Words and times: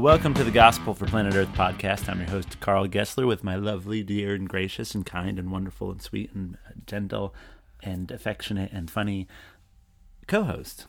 Well, 0.00 0.14
welcome 0.14 0.32
to 0.32 0.44
the 0.44 0.50
Gospel 0.50 0.94
for 0.94 1.04
Planet 1.04 1.34
Earth 1.34 1.52
podcast. 1.52 2.08
I'm 2.08 2.20
your 2.20 2.30
host, 2.30 2.58
Karl 2.60 2.88
Gessler, 2.88 3.26
with 3.26 3.44
my 3.44 3.54
lovely, 3.54 4.02
dear, 4.02 4.34
and 4.34 4.48
gracious, 4.48 4.94
and 4.94 5.04
kind, 5.04 5.38
and 5.38 5.52
wonderful, 5.52 5.90
and 5.90 6.00
sweet, 6.00 6.32
and 6.32 6.56
gentle, 6.86 7.34
and 7.82 8.10
affectionate, 8.10 8.72
and 8.72 8.90
funny 8.90 9.28
co 10.26 10.44
host. 10.44 10.86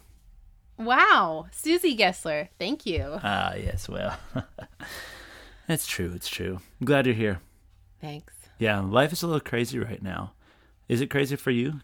Wow, 0.78 1.48
Susie 1.52 1.94
Gessler. 1.98 2.48
Thank 2.58 2.86
you. 2.86 3.20
Ah, 3.22 3.54
yes, 3.56 3.90
well, 3.90 4.18
it's 5.68 5.88
true, 5.88 6.14
it's 6.16 6.30
true. 6.30 6.62
I'm 6.80 6.86
glad 6.86 7.06
you're 7.06 7.14
here. 7.14 7.42
Thanks. 8.00 8.34
Yeah, 8.60 8.80
life 8.80 9.12
is 9.12 9.24
a 9.24 9.28
little 9.28 9.42
crazy 9.42 9.78
right 9.78 10.02
now. 10.02 10.32
Is 10.88 11.02
it 11.02 11.10
crazy 11.10 11.36
for 11.36 11.52
you? 11.52 11.82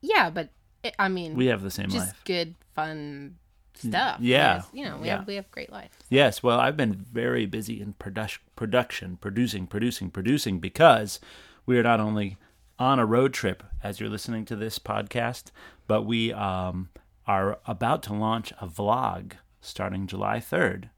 Yeah, 0.00 0.28
but 0.28 0.48
it, 0.82 0.96
I 0.98 1.08
mean, 1.08 1.36
We 1.36 1.46
have 1.46 1.62
the 1.62 1.70
same 1.70 1.88
just 1.88 2.08
life. 2.08 2.24
good, 2.24 2.56
fun 2.74 3.36
stuff. 3.74 4.18
yeah, 4.20 4.54
Yes, 4.56 4.66
you 4.72 4.84
know, 4.84 4.96
we 4.98 5.06
yeah. 5.06 5.16
have 5.18 5.26
we 5.26 5.34
have 5.36 5.50
great 5.50 5.70
life. 5.72 5.90
Yes, 6.08 6.42
well, 6.42 6.58
I've 6.60 6.76
been 6.76 6.94
very 6.94 7.46
busy 7.46 7.80
in 7.80 7.94
produc- 7.94 8.38
production, 8.56 9.16
producing, 9.16 9.66
producing, 9.66 10.10
producing 10.10 10.58
because 10.58 11.20
we 11.66 11.78
are 11.78 11.82
not 11.82 12.00
only 12.00 12.36
on 12.78 12.98
a 12.98 13.06
road 13.06 13.32
trip 13.32 13.62
as 13.82 14.00
you're 14.00 14.08
listening 14.10 14.44
to 14.46 14.56
this 14.56 14.78
podcast, 14.78 15.50
but 15.86 16.02
we 16.02 16.32
um, 16.32 16.88
are 17.26 17.58
about 17.66 18.02
to 18.04 18.12
launch 18.12 18.52
a 18.60 18.66
vlog 18.66 19.32
starting 19.60 20.06
July 20.06 20.38
3rd. 20.38 20.90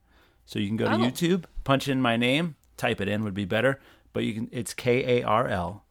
So 0.46 0.58
you 0.58 0.66
can 0.68 0.76
go 0.76 0.86
to 0.88 0.94
Oh. 0.94 0.98
YouTube, 0.98 1.44
punch 1.64 1.88
in 1.88 2.00
my 2.02 2.16
name, 2.16 2.56
type 2.76 3.00
it 3.00 3.08
in 3.08 3.22
would 3.24 3.34
be 3.34 3.44
better, 3.44 3.80
but 4.12 4.24
you 4.24 4.34
can 4.34 4.48
it's 4.52 4.74
K 4.74 5.20
A 5.20 5.22
R 5.24 5.48
L 5.48 5.84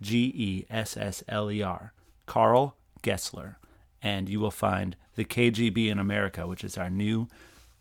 G 0.00 0.32
E 0.34 0.66
S 0.70 0.96
S 0.96 1.22
L 1.28 1.50
E 1.50 1.62
R, 1.62 1.92
Karl 2.26 2.76
Gessler, 3.02 3.56
and 4.02 4.28
you 4.28 4.40
will 4.40 4.50
find 4.50 4.96
the 5.14 5.24
KGB 5.24 5.88
in 5.88 5.98
America, 5.98 6.46
which 6.46 6.64
is 6.64 6.76
our 6.76 6.90
new 6.90 7.28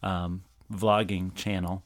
um, 0.02 0.44
vlogging 0.71 1.33
channel. 1.35 1.83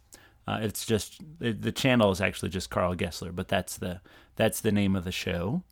Uh, 0.48 0.60
it's 0.62 0.86
just 0.86 1.22
the, 1.40 1.72
channel 1.72 2.12
is 2.12 2.22
actually 2.22 2.50
just 2.50 2.70
Karl 2.70 2.96
Gessler, 2.96 3.36
but 3.36 3.48
that's 3.48 3.78
the 3.78 4.02
that's 4.36 4.62
the 4.62 4.72
name 4.72 4.96
of 4.96 5.04
the 5.04 5.12
show. 5.12 5.64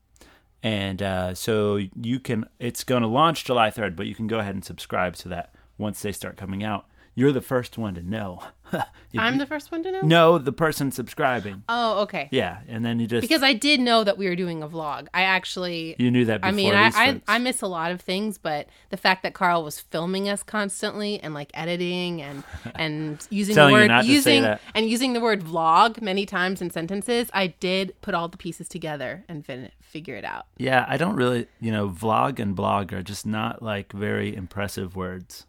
And 0.61 1.01
uh, 1.01 1.33
so 1.33 1.77
you 1.77 2.19
can 2.19 2.45
it's 2.59 2.83
going 2.83 3.01
to 3.01 3.07
launch 3.07 3.45
July 3.45 3.71
3rd, 3.71 3.95
but 3.95 4.05
you 4.05 4.13
can 4.13 4.27
go 4.27 4.39
ahead 4.39 4.53
and 4.53 4.63
subscribe 4.63 5.15
so 5.15 5.29
that 5.29 5.53
once 5.77 6.01
they 6.01 6.11
start 6.11 6.37
coming 6.37 6.63
out, 6.63 6.85
you're 7.17 7.31
the 7.31 7.41
first 7.41 7.79
one 7.79 7.95
to 7.95 8.03
know. 8.03 8.43
I'm 9.17 9.33
you- 9.33 9.39
the 9.39 9.47
first 9.47 9.71
one 9.71 9.81
to 9.81 9.91
know. 9.91 10.01
no, 10.01 10.37
the 10.37 10.51
person 10.51 10.91
subscribing. 10.91 11.63
Oh, 11.67 12.03
okay. 12.03 12.29
Yeah, 12.29 12.59
and 12.67 12.85
then 12.85 12.99
you 12.99 13.07
just 13.07 13.21
Because 13.21 13.41
I 13.41 13.53
did 13.53 13.79
know 13.79 14.03
that 14.03 14.19
we 14.19 14.29
were 14.29 14.35
doing 14.35 14.61
a 14.61 14.69
vlog. 14.69 15.07
I 15.15 15.23
actually. 15.23 15.95
you 15.97 16.11
knew 16.11 16.25
that 16.25 16.41
before 16.41 16.49
I 16.49 16.51
mean, 16.51 16.75
I, 16.75 16.91
I. 16.93 17.21
I 17.27 17.37
miss 17.39 17.63
a 17.63 17.67
lot 17.67 17.91
of 17.91 18.01
things, 18.01 18.37
but 18.37 18.67
the 18.91 18.97
fact 18.97 19.23
that 19.23 19.33
Karl 19.33 19.63
was 19.63 19.79
filming 19.79 20.29
us 20.29 20.43
constantly 20.43 21.19
and 21.19 21.33
like 21.33 21.49
editing 21.55 22.21
and 22.21 22.43
and 22.75 23.25
using 23.31 23.55
the 23.55 23.71
word 23.71 23.87
not 23.87 24.03
to 24.03 24.21
say 24.21 24.35
using 24.35 24.59
and 24.75 24.87
using 24.87 25.13
the 25.13 25.19
word 25.19 25.41
vlog 25.41 25.99
many 25.99 26.27
times 26.27 26.61
in 26.61 26.69
sentences, 26.69 27.31
I 27.33 27.47
did 27.47 27.99
put 28.01 28.13
all 28.13 28.27
the 28.27 28.37
pieces 28.37 28.69
together 28.69 29.23
and 29.27 29.43
fin- 29.43 29.71
figure 29.81 30.15
it 30.15 30.23
out. 30.23 30.45
Yeah, 30.57 30.85
I 30.87 30.97
don't 30.97 31.15
really, 31.15 31.47
you 31.59 31.71
know, 31.71 31.89
vlog 31.89 32.37
and 32.37 32.55
blog 32.55 32.93
are 32.93 33.01
just 33.01 33.25
not 33.25 33.63
like 33.63 33.91
very 33.91 34.35
impressive 34.35 34.95
words. 34.95 35.46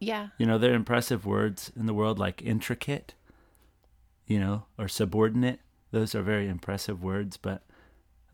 Yeah. 0.00 0.28
You 0.38 0.46
know, 0.46 0.58
they're 0.58 0.74
impressive 0.74 1.24
words 1.24 1.70
in 1.76 1.86
the 1.86 1.94
world 1.94 2.18
like 2.18 2.42
intricate, 2.42 3.14
you 4.26 4.40
know, 4.40 4.64
or 4.78 4.88
subordinate. 4.88 5.60
Those 5.92 6.14
are 6.14 6.22
very 6.22 6.48
impressive 6.48 7.02
words, 7.02 7.36
but 7.36 7.62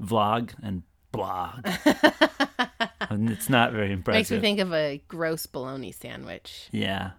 vlog 0.01 0.53
and 0.63 0.83
blog, 1.11 1.67
and 3.01 3.31
it's 3.31 3.49
not 3.49 3.73
very 3.73 3.93
impressive. 3.93 4.19
Makes 4.19 4.31
me 4.31 4.41
think 4.41 4.61
of 4.61 4.73
a 4.73 5.03
gross 5.09 5.47
bologna 5.47 5.93
sandwich. 5.93 6.69
Yeah. 6.71 7.13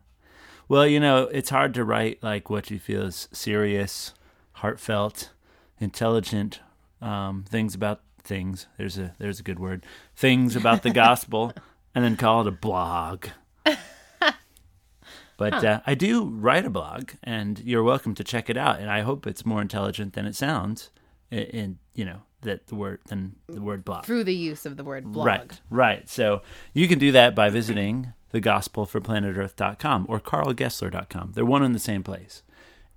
Well, 0.69 0.85
you 0.85 0.99
know, 0.99 1.23
it's 1.23 1.49
hard 1.49 1.73
to 1.75 1.83
write 1.83 2.21
like 2.21 2.49
what 2.49 2.69
you 2.69 2.77
feel 2.77 3.03
is 3.03 3.27
serious, 3.31 4.13
heartfelt, 4.53 5.31
intelligent 5.79 6.59
um, 7.01 7.45
things 7.47 7.75
about 7.75 8.01
things. 8.23 8.67
There's 8.77 8.97
a 8.97 9.13
there's 9.17 9.39
a 9.39 9.43
good 9.43 9.59
word. 9.59 9.85
Things 10.15 10.55
about 10.55 10.83
the 10.83 10.89
gospel, 11.05 11.53
and 11.95 12.03
then 12.03 12.15
call 12.15 12.41
it 12.41 12.47
a 12.47 12.51
blog. 12.51 13.27
But 15.37 15.63
uh, 15.63 15.81
I 15.85 15.93
do 15.93 16.25
write 16.25 16.65
a 16.65 16.69
blog, 16.69 17.11
and 17.23 17.59
you're 17.59 17.83
welcome 17.83 18.15
to 18.15 18.23
check 18.23 18.49
it 18.49 18.57
out. 18.57 18.79
And 18.79 18.89
I 18.89 19.01
hope 19.01 19.27
it's 19.27 19.45
more 19.45 19.61
intelligent 19.61 20.13
than 20.13 20.25
it 20.25 20.35
sounds. 20.35 20.89
In, 21.29 21.39
in 21.39 21.79
you 21.93 22.05
know 22.05 22.21
that 22.41 22.67
the 22.67 22.75
word 22.75 22.99
than 23.07 23.35
the 23.47 23.61
word 23.61 23.85
blog. 23.85 24.05
Through 24.05 24.23
the 24.23 24.35
use 24.35 24.65
of 24.65 24.77
the 24.77 24.83
word 24.83 25.11
blog. 25.11 25.27
Right, 25.27 25.61
right. 25.69 26.09
So 26.09 26.41
you 26.73 26.87
can 26.87 26.99
do 26.99 27.11
that 27.11 27.35
by 27.35 27.49
visiting 27.49 28.13
thegospelforplanetearth.com 28.33 30.05
or 30.09 30.19
karlgessler.com. 30.19 31.31
They're 31.33 31.45
one 31.45 31.63
and 31.63 31.75
the 31.75 31.79
same 31.79 32.03
place. 32.03 32.43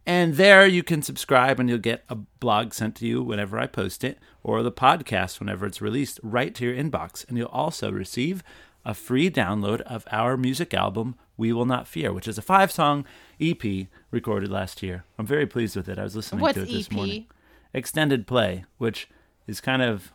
And 0.06 0.34
there 0.34 0.66
you 0.66 0.82
can 0.82 1.02
subscribe 1.02 1.60
and 1.60 1.68
you'll 1.68 1.78
get 1.78 2.04
a 2.08 2.14
blog 2.14 2.72
sent 2.72 2.96
to 2.96 3.06
you 3.06 3.22
whenever 3.22 3.58
I 3.58 3.66
post 3.66 4.02
it 4.02 4.18
or 4.42 4.62
the 4.62 4.72
podcast 4.72 5.38
whenever 5.38 5.66
it's 5.66 5.82
released 5.82 6.18
right 6.22 6.54
to 6.54 6.64
your 6.64 6.74
inbox. 6.74 7.28
And 7.28 7.36
you'll 7.36 7.48
also 7.48 7.92
receive 7.92 8.42
a 8.84 8.94
free 8.94 9.30
download 9.30 9.82
of 9.82 10.06
our 10.10 10.36
music 10.36 10.72
album, 10.72 11.16
We 11.40 11.54
Will 11.54 11.64
Not 11.64 11.88
Fear, 11.88 12.12
which 12.12 12.28
is 12.28 12.36
a 12.36 12.42
five 12.42 12.70
song 12.70 13.06
EP 13.40 13.62
recorded 14.10 14.50
last 14.50 14.82
year. 14.82 15.04
I'm 15.18 15.24
very 15.24 15.46
pleased 15.46 15.74
with 15.74 15.88
it. 15.88 15.98
I 15.98 16.02
was 16.02 16.14
listening 16.14 16.42
What's 16.42 16.58
to 16.58 16.64
it 16.64 16.70
this 16.70 16.86
EP? 16.88 16.92
morning. 16.92 17.24
Extended 17.72 18.26
play, 18.26 18.66
which 18.76 19.08
is 19.46 19.58
kind 19.58 19.80
of 19.80 20.12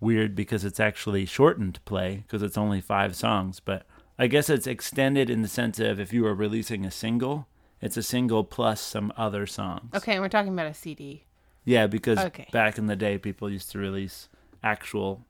weird 0.00 0.34
because 0.34 0.64
it's 0.64 0.80
actually 0.80 1.26
shortened 1.26 1.84
play 1.84 2.22
because 2.26 2.42
it's 2.42 2.56
only 2.56 2.80
five 2.80 3.14
songs. 3.14 3.60
But 3.60 3.84
I 4.18 4.26
guess 4.26 4.48
it's 4.48 4.66
extended 4.66 5.28
in 5.28 5.42
the 5.42 5.48
sense 5.48 5.78
of 5.78 6.00
if 6.00 6.14
you 6.14 6.22
were 6.22 6.34
releasing 6.34 6.86
a 6.86 6.90
single, 6.90 7.46
it's 7.82 7.98
a 7.98 8.02
single 8.02 8.42
plus 8.42 8.80
some 8.80 9.12
other 9.18 9.46
songs. 9.46 9.90
Okay, 9.94 10.12
and 10.12 10.22
we're 10.22 10.30
talking 10.30 10.54
about 10.54 10.66
a 10.68 10.72
CD. 10.72 11.24
Yeah, 11.66 11.86
because 11.86 12.18
Okay. 12.20 12.48
back 12.52 12.78
in 12.78 12.86
the 12.86 12.96
day, 12.96 13.18
people 13.18 13.50
used 13.50 13.70
to 13.72 13.78
release 13.78 14.30
actual 14.62 15.26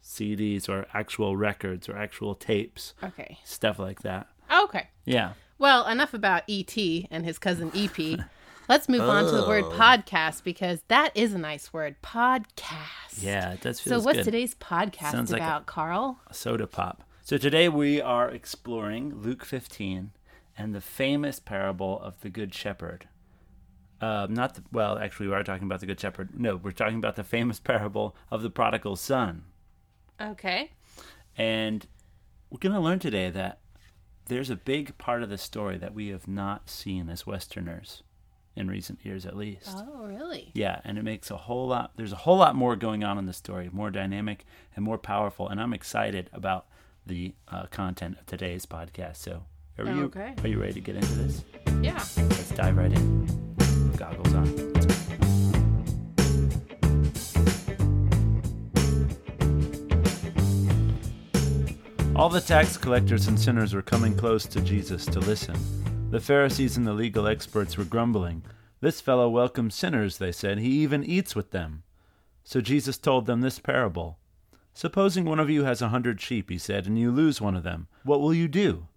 CDs 0.00 0.68
or 0.68 0.86
actual 0.94 1.36
records 1.36 1.88
or 1.88 1.96
actual 1.96 2.36
tapes, 2.36 2.94
Okay. 3.02 3.40
stuff 3.42 3.80
like 3.80 4.02
that. 4.02 4.28
Okay. 4.50 4.88
Yeah. 5.04 5.32
Well, 5.58 5.86
enough 5.86 6.14
about 6.14 6.42
E.T. 6.46 7.08
and 7.10 7.24
his 7.24 7.38
cousin 7.38 7.72
EP. 7.74 8.20
Let's 8.68 8.88
move 8.88 9.00
on 9.00 9.24
to 9.24 9.30
the 9.30 9.46
word 9.46 9.64
podcast 9.64 10.44
because 10.44 10.82
that 10.88 11.10
is 11.16 11.32
a 11.32 11.38
nice 11.38 11.72
word. 11.72 11.96
Podcast. 12.02 13.22
Yeah, 13.22 13.52
it 13.52 13.62
does 13.62 13.80
feel 13.80 13.94
good. 13.94 14.00
So, 14.00 14.04
what's 14.04 14.18
good. 14.18 14.24
today's 14.24 14.54
podcast 14.54 15.12
Sounds 15.12 15.32
like 15.32 15.40
a- 15.40 15.44
about, 15.44 15.66
Karl? 15.66 16.20
a 16.28 16.34
soda 16.34 16.66
pop. 16.66 17.02
So 17.22 17.36
today 17.36 17.68
we 17.68 18.00
are 18.00 18.30
exploring 18.30 19.14
Luke 19.22 19.44
15 19.44 20.12
and 20.56 20.74
the 20.74 20.80
famous 20.80 21.38
parable 21.40 22.00
of 22.00 22.20
the 22.20 22.30
Good 22.30 22.54
Shepherd. 22.54 23.06
Uh, 24.00 24.26
not 24.30 24.54
the, 24.54 24.62
well, 24.72 24.98
actually, 24.98 25.28
we 25.28 25.34
are 25.34 25.42
talking 25.42 25.64
about 25.64 25.80
the 25.80 25.86
Good 25.86 26.00
Shepherd. 26.00 26.38
No, 26.38 26.56
we're 26.56 26.70
talking 26.70 26.96
about 26.98 27.16
the 27.16 27.24
famous 27.24 27.58
parable 27.60 28.14
of 28.30 28.42
the 28.42 28.50
prodigal 28.50 28.96
son. 28.96 29.44
Okay. 30.20 30.72
And 31.36 31.86
we're 32.50 32.58
going 32.58 32.74
to 32.74 32.80
learn 32.80 32.98
today 32.98 33.28
that 33.30 33.60
there's 34.28 34.50
a 34.50 34.56
big 34.56 34.96
part 34.98 35.22
of 35.22 35.28
the 35.30 35.38
story 35.38 35.76
that 35.78 35.94
we 35.94 36.08
have 36.08 36.28
not 36.28 36.68
seen 36.70 37.08
as 37.08 37.26
Westerners 37.26 38.02
in 38.56 38.68
recent 38.68 39.04
years, 39.04 39.24
at 39.24 39.36
least. 39.36 39.68
Oh, 39.76 40.06
really? 40.06 40.50
Yeah, 40.54 40.80
and 40.84 40.98
it 40.98 41.04
makes 41.04 41.30
a 41.30 41.36
whole 41.36 41.68
lot. 41.68 41.92
There's 41.96 42.12
a 42.12 42.16
whole 42.16 42.36
lot 42.38 42.54
more 42.56 42.74
going 42.76 43.04
on 43.04 43.18
in 43.18 43.26
the 43.26 43.32
story, 43.32 43.70
more 43.72 43.90
dynamic 43.90 44.44
and 44.74 44.84
more 44.84 44.98
powerful. 44.98 45.48
And 45.48 45.60
I'm 45.60 45.72
excited 45.72 46.28
about 46.32 46.66
the 47.06 47.34
uh, 47.48 47.66
content 47.70 48.18
of 48.18 48.26
today's 48.26 48.66
podcast. 48.66 49.16
So, 49.16 49.44
are 49.78 49.84
you 49.86 50.04
Okay. 50.04 50.34
are 50.42 50.48
you 50.48 50.60
ready 50.60 50.74
to 50.74 50.80
get 50.80 50.96
into 50.96 51.14
this? 51.14 51.44
Yeah. 51.80 52.02
Let's 52.16 52.50
dive 52.50 52.76
right 52.76 52.92
in. 52.92 53.94
Goggles 53.96 54.34
on. 54.34 54.67
All 62.18 62.28
the 62.28 62.40
tax 62.40 62.76
collectors 62.76 63.28
and 63.28 63.38
sinners 63.38 63.74
were 63.74 63.80
coming 63.80 64.16
close 64.16 64.44
to 64.46 64.60
Jesus 64.60 65.06
to 65.06 65.20
listen. 65.20 65.54
The 66.10 66.18
Pharisees 66.18 66.76
and 66.76 66.84
the 66.84 66.92
legal 66.92 67.28
experts 67.28 67.78
were 67.78 67.84
grumbling. 67.84 68.42
This 68.80 69.00
fellow 69.00 69.28
welcomes 69.28 69.76
sinners, 69.76 70.18
they 70.18 70.32
said. 70.32 70.58
He 70.58 70.70
even 70.82 71.04
eats 71.04 71.36
with 71.36 71.52
them. 71.52 71.84
So 72.42 72.60
Jesus 72.60 72.98
told 72.98 73.26
them 73.26 73.40
this 73.40 73.60
parable. 73.60 74.18
Supposing 74.74 75.26
one 75.26 75.38
of 75.38 75.48
you 75.48 75.62
has 75.62 75.80
a 75.80 75.90
hundred 75.90 76.20
sheep, 76.20 76.50
he 76.50 76.58
said, 76.58 76.88
and 76.88 76.98
you 76.98 77.12
lose 77.12 77.40
one 77.40 77.54
of 77.54 77.62
them. 77.62 77.86
What 78.02 78.20
will 78.20 78.34
you 78.34 78.48
do? 78.48 78.88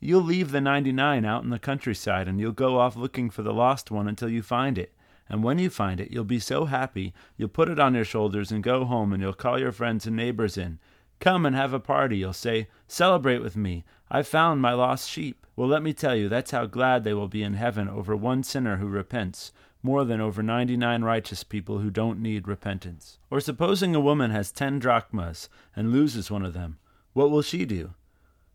You'll 0.00 0.22
leave 0.22 0.50
the 0.50 0.62
ninety 0.62 0.90
nine 0.90 1.26
out 1.26 1.44
in 1.44 1.50
the 1.50 1.58
countryside, 1.58 2.28
and 2.28 2.40
you'll 2.40 2.52
go 2.52 2.80
off 2.80 2.96
looking 2.96 3.28
for 3.28 3.42
the 3.42 3.52
lost 3.52 3.90
one 3.90 4.08
until 4.08 4.30
you 4.30 4.40
find 4.40 4.78
it. 4.78 4.94
And 5.28 5.44
when 5.44 5.58
you 5.58 5.68
find 5.68 6.00
it, 6.00 6.10
you'll 6.10 6.24
be 6.24 6.40
so 6.40 6.64
happy, 6.64 7.12
you'll 7.36 7.50
put 7.50 7.68
it 7.68 7.78
on 7.78 7.94
your 7.94 8.06
shoulders 8.06 8.50
and 8.50 8.64
go 8.64 8.86
home, 8.86 9.12
and 9.12 9.22
you'll 9.22 9.34
call 9.34 9.58
your 9.58 9.70
friends 9.70 10.06
and 10.06 10.16
neighbors 10.16 10.56
in. 10.56 10.78
Come 11.20 11.44
and 11.44 11.54
have 11.54 11.74
a 11.74 11.80
party, 11.80 12.16
you'll 12.18 12.32
say. 12.32 12.68
Celebrate 12.88 13.42
with 13.42 13.54
me. 13.56 13.84
I've 14.10 14.26
found 14.26 14.60
my 14.60 14.72
lost 14.72 15.08
sheep. 15.08 15.46
Well, 15.54 15.68
let 15.68 15.82
me 15.82 15.92
tell 15.92 16.16
you, 16.16 16.28
that's 16.28 16.50
how 16.50 16.64
glad 16.64 17.04
they 17.04 17.12
will 17.12 17.28
be 17.28 17.42
in 17.42 17.54
heaven 17.54 17.88
over 17.88 18.16
one 18.16 18.42
sinner 18.42 18.78
who 18.78 18.86
repents, 18.86 19.52
more 19.82 20.04
than 20.04 20.20
over 20.20 20.42
ninety 20.42 20.76
nine 20.76 21.02
righteous 21.04 21.44
people 21.44 21.78
who 21.78 21.90
don't 21.90 22.20
need 22.20 22.48
repentance. 22.48 23.18
Or 23.30 23.40
supposing 23.40 23.94
a 23.94 24.00
woman 24.00 24.30
has 24.30 24.50
ten 24.50 24.78
drachmas 24.78 25.50
and 25.76 25.92
loses 25.92 26.30
one 26.30 26.44
of 26.44 26.54
them, 26.54 26.78
what 27.12 27.30
will 27.30 27.42
she 27.42 27.66
do? 27.66 27.92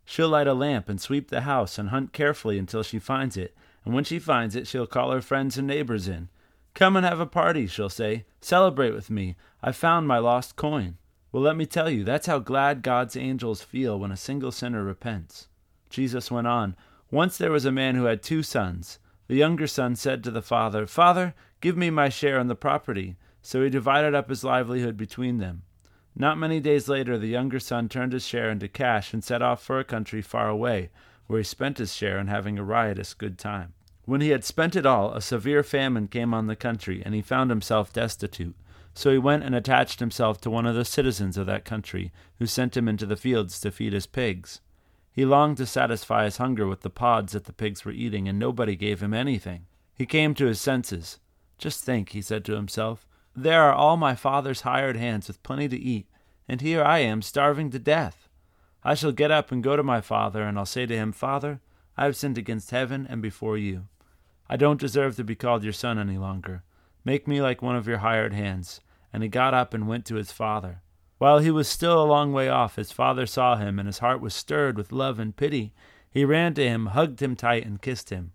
She'll 0.03 0.29
light 0.29 0.47
a 0.47 0.53
lamp 0.53 0.89
and 0.89 0.99
sweep 0.99 1.29
the 1.29 1.41
house 1.41 1.77
and 1.77 1.89
hunt 1.89 2.13
carefully 2.13 2.57
until 2.57 2.83
she 2.83 2.99
finds 2.99 3.37
it. 3.37 3.55
and 3.85 3.93
when 3.93 4.03
she 4.03 4.17
finds 4.17 4.55
it, 4.55 4.67
she'll 4.67 4.87
call 4.87 5.11
her 5.11 5.21
friends 5.21 5.57
and 5.57 5.67
neighbors 5.67 6.07
in. 6.07 6.29
Come 6.73 6.97
and 6.97 7.05
have 7.05 7.19
a 7.19 7.25
party, 7.25 7.67
she'll 7.67 7.89
say. 7.89 8.25
Celebrate 8.41 8.91
with 8.91 9.09
me. 9.09 9.35
I've 9.61 9.75
found 9.75 10.07
my 10.07 10.17
lost 10.17 10.55
coin. 10.55 10.97
Well, 11.35 11.43
let 11.43 11.57
me 11.57 11.65
tell 11.65 11.89
you, 11.89 12.05
that's 12.05 12.27
how 12.27 12.39
glad 12.39 12.81
God's 12.81 13.17
angels 13.17 13.61
feel 13.61 13.99
when 13.99 14.09
a 14.09 14.15
single 14.15 14.53
sinner 14.53 14.85
repents. 14.85 15.49
Jesus 15.89 16.31
went 16.31 16.47
on, 16.47 16.77
Once 17.11 17.37
there 17.37 17.51
was 17.51 17.65
a 17.65 17.73
man 17.73 17.95
who 17.95 18.05
had 18.05 18.23
two 18.23 18.41
sons. 18.41 18.99
The 19.27 19.35
younger 19.35 19.67
son 19.67 19.97
said 19.97 20.23
to 20.23 20.31
the 20.31 20.41
father, 20.41 20.87
Father, 20.87 21.35
give 21.59 21.75
me 21.75 21.89
my 21.89 22.07
share 22.07 22.39
in 22.39 22.47
the 22.47 22.55
property. 22.55 23.17
So 23.41 23.61
he 23.61 23.69
divided 23.69 24.15
up 24.15 24.29
his 24.29 24.45
livelihood 24.45 24.95
between 24.95 25.39
them. 25.39 25.63
Not 26.15 26.37
many 26.37 26.61
days 26.61 26.87
later, 26.87 27.17
the 27.17 27.27
younger 27.27 27.59
son 27.59 27.89
turned 27.89 28.13
his 28.13 28.25
share 28.25 28.49
into 28.49 28.69
cash 28.69 29.13
and 29.13 29.21
set 29.21 29.41
off 29.41 29.61
for 29.61 29.77
a 29.77 29.83
country 29.83 30.21
far 30.21 30.47
away, 30.47 30.89
where 31.27 31.39
he 31.39 31.43
spent 31.43 31.79
his 31.79 31.93
share 31.93 32.17
in 32.17 32.27
having 32.27 32.57
a 32.57 32.63
riotous 32.63 33.13
good 33.13 33.37
time. 33.37 33.73
When 34.05 34.21
he 34.21 34.29
had 34.29 34.45
spent 34.45 34.73
it 34.73 34.85
all, 34.85 35.13
a 35.13 35.19
severe 35.19 35.63
famine 35.63 36.07
came 36.07 36.33
on 36.33 36.47
the 36.47 36.55
country, 36.55 37.03
and 37.03 37.13
he 37.13 37.21
found 37.21 37.49
himself 37.49 37.91
destitute. 37.91 38.55
So 38.95 39.11
he 39.11 39.17
went 39.19 39.43
and 39.43 39.53
attached 39.53 39.99
himself 39.99 40.41
to 40.41 40.49
one 40.49 40.65
of 40.65 40.73
the 40.73 40.85
citizens 40.85 41.37
of 41.37 41.45
that 41.45 41.65
country, 41.65 42.11
who 42.39 42.47
sent 42.47 42.75
him 42.75 42.87
into 42.87 43.05
the 43.05 43.15
fields 43.15 43.59
to 43.59 43.69
feed 43.69 43.93
his 43.93 44.07
pigs. 44.07 44.61
He 45.11 45.25
longed 45.25 45.57
to 45.57 45.67
satisfy 45.67 46.23
his 46.23 46.37
hunger 46.37 46.65
with 46.65 46.81
the 46.81 46.89
pods 46.89 47.33
that 47.33 47.43
the 47.43 47.53
pigs 47.53 47.85
were 47.85 47.91
eating, 47.91 48.27
and 48.27 48.39
nobody 48.39 48.75
gave 48.75 49.03
him 49.03 49.13
anything. 49.13 49.67
He 49.93 50.05
came 50.05 50.33
to 50.35 50.45
his 50.45 50.59
senses. 50.59 51.19
Just 51.57 51.83
think, 51.83 52.09
he 52.09 52.21
said 52.21 52.43
to 52.45 52.55
himself, 52.55 53.05
there 53.35 53.63
are 53.63 53.73
all 53.73 53.97
my 53.97 54.15
father's 54.15 54.61
hired 54.61 54.95
hands 54.95 55.27
with 55.27 55.43
plenty 55.43 55.67
to 55.67 55.77
eat, 55.77 56.07
and 56.47 56.61
here 56.61 56.81
I 56.81 56.99
am 56.99 57.21
starving 57.21 57.69
to 57.71 57.79
death. 57.79 58.29
I 58.81 58.93
shall 58.93 59.11
get 59.11 59.29
up 59.29 59.51
and 59.51 59.61
go 59.61 59.75
to 59.75 59.83
my 59.83 59.99
father, 59.99 60.43
and 60.43 60.57
I'll 60.57 60.65
say 60.65 60.85
to 60.85 60.95
him, 60.95 61.11
Father, 61.11 61.59
I 61.97 62.05
have 62.05 62.15
sinned 62.15 62.37
against 62.37 62.71
heaven 62.71 63.05
and 63.09 63.21
before 63.21 63.57
you. 63.57 63.87
I 64.49 64.55
don't 64.55 64.79
deserve 64.79 65.17
to 65.17 65.25
be 65.25 65.35
called 65.35 65.65
your 65.65 65.73
son 65.73 65.99
any 65.99 66.17
longer. 66.17 66.63
Make 67.03 67.27
me 67.27 67.41
like 67.41 67.61
one 67.61 67.75
of 67.75 67.87
your 67.87 67.97
hired 67.97 68.33
hands. 68.33 68.79
And 69.15 69.23
he 69.23 69.29
got 69.29 69.53
up 69.53 69.73
and 69.73 69.87
went 69.87 70.05
to 70.07 70.15
his 70.15 70.33
father. 70.33 70.81
While 71.19 71.39
he 71.39 71.49
was 71.49 71.69
still 71.69 72.03
a 72.03 72.03
long 72.03 72.33
way 72.33 72.49
off, 72.49 72.75
his 72.75 72.91
father 72.91 73.25
saw 73.25 73.55
him, 73.55 73.79
and 73.79 73.87
his 73.87 73.99
heart 73.99 74.19
was 74.19 74.33
stirred 74.33 74.75
with 74.75 74.91
love 74.91 75.19
and 75.19 75.33
pity. 75.33 75.73
He 76.11 76.25
ran 76.25 76.53
to 76.55 76.67
him, 76.67 76.87
hugged 76.87 77.21
him 77.21 77.37
tight, 77.37 77.65
and 77.65 77.81
kissed 77.81 78.09
him. 78.09 78.33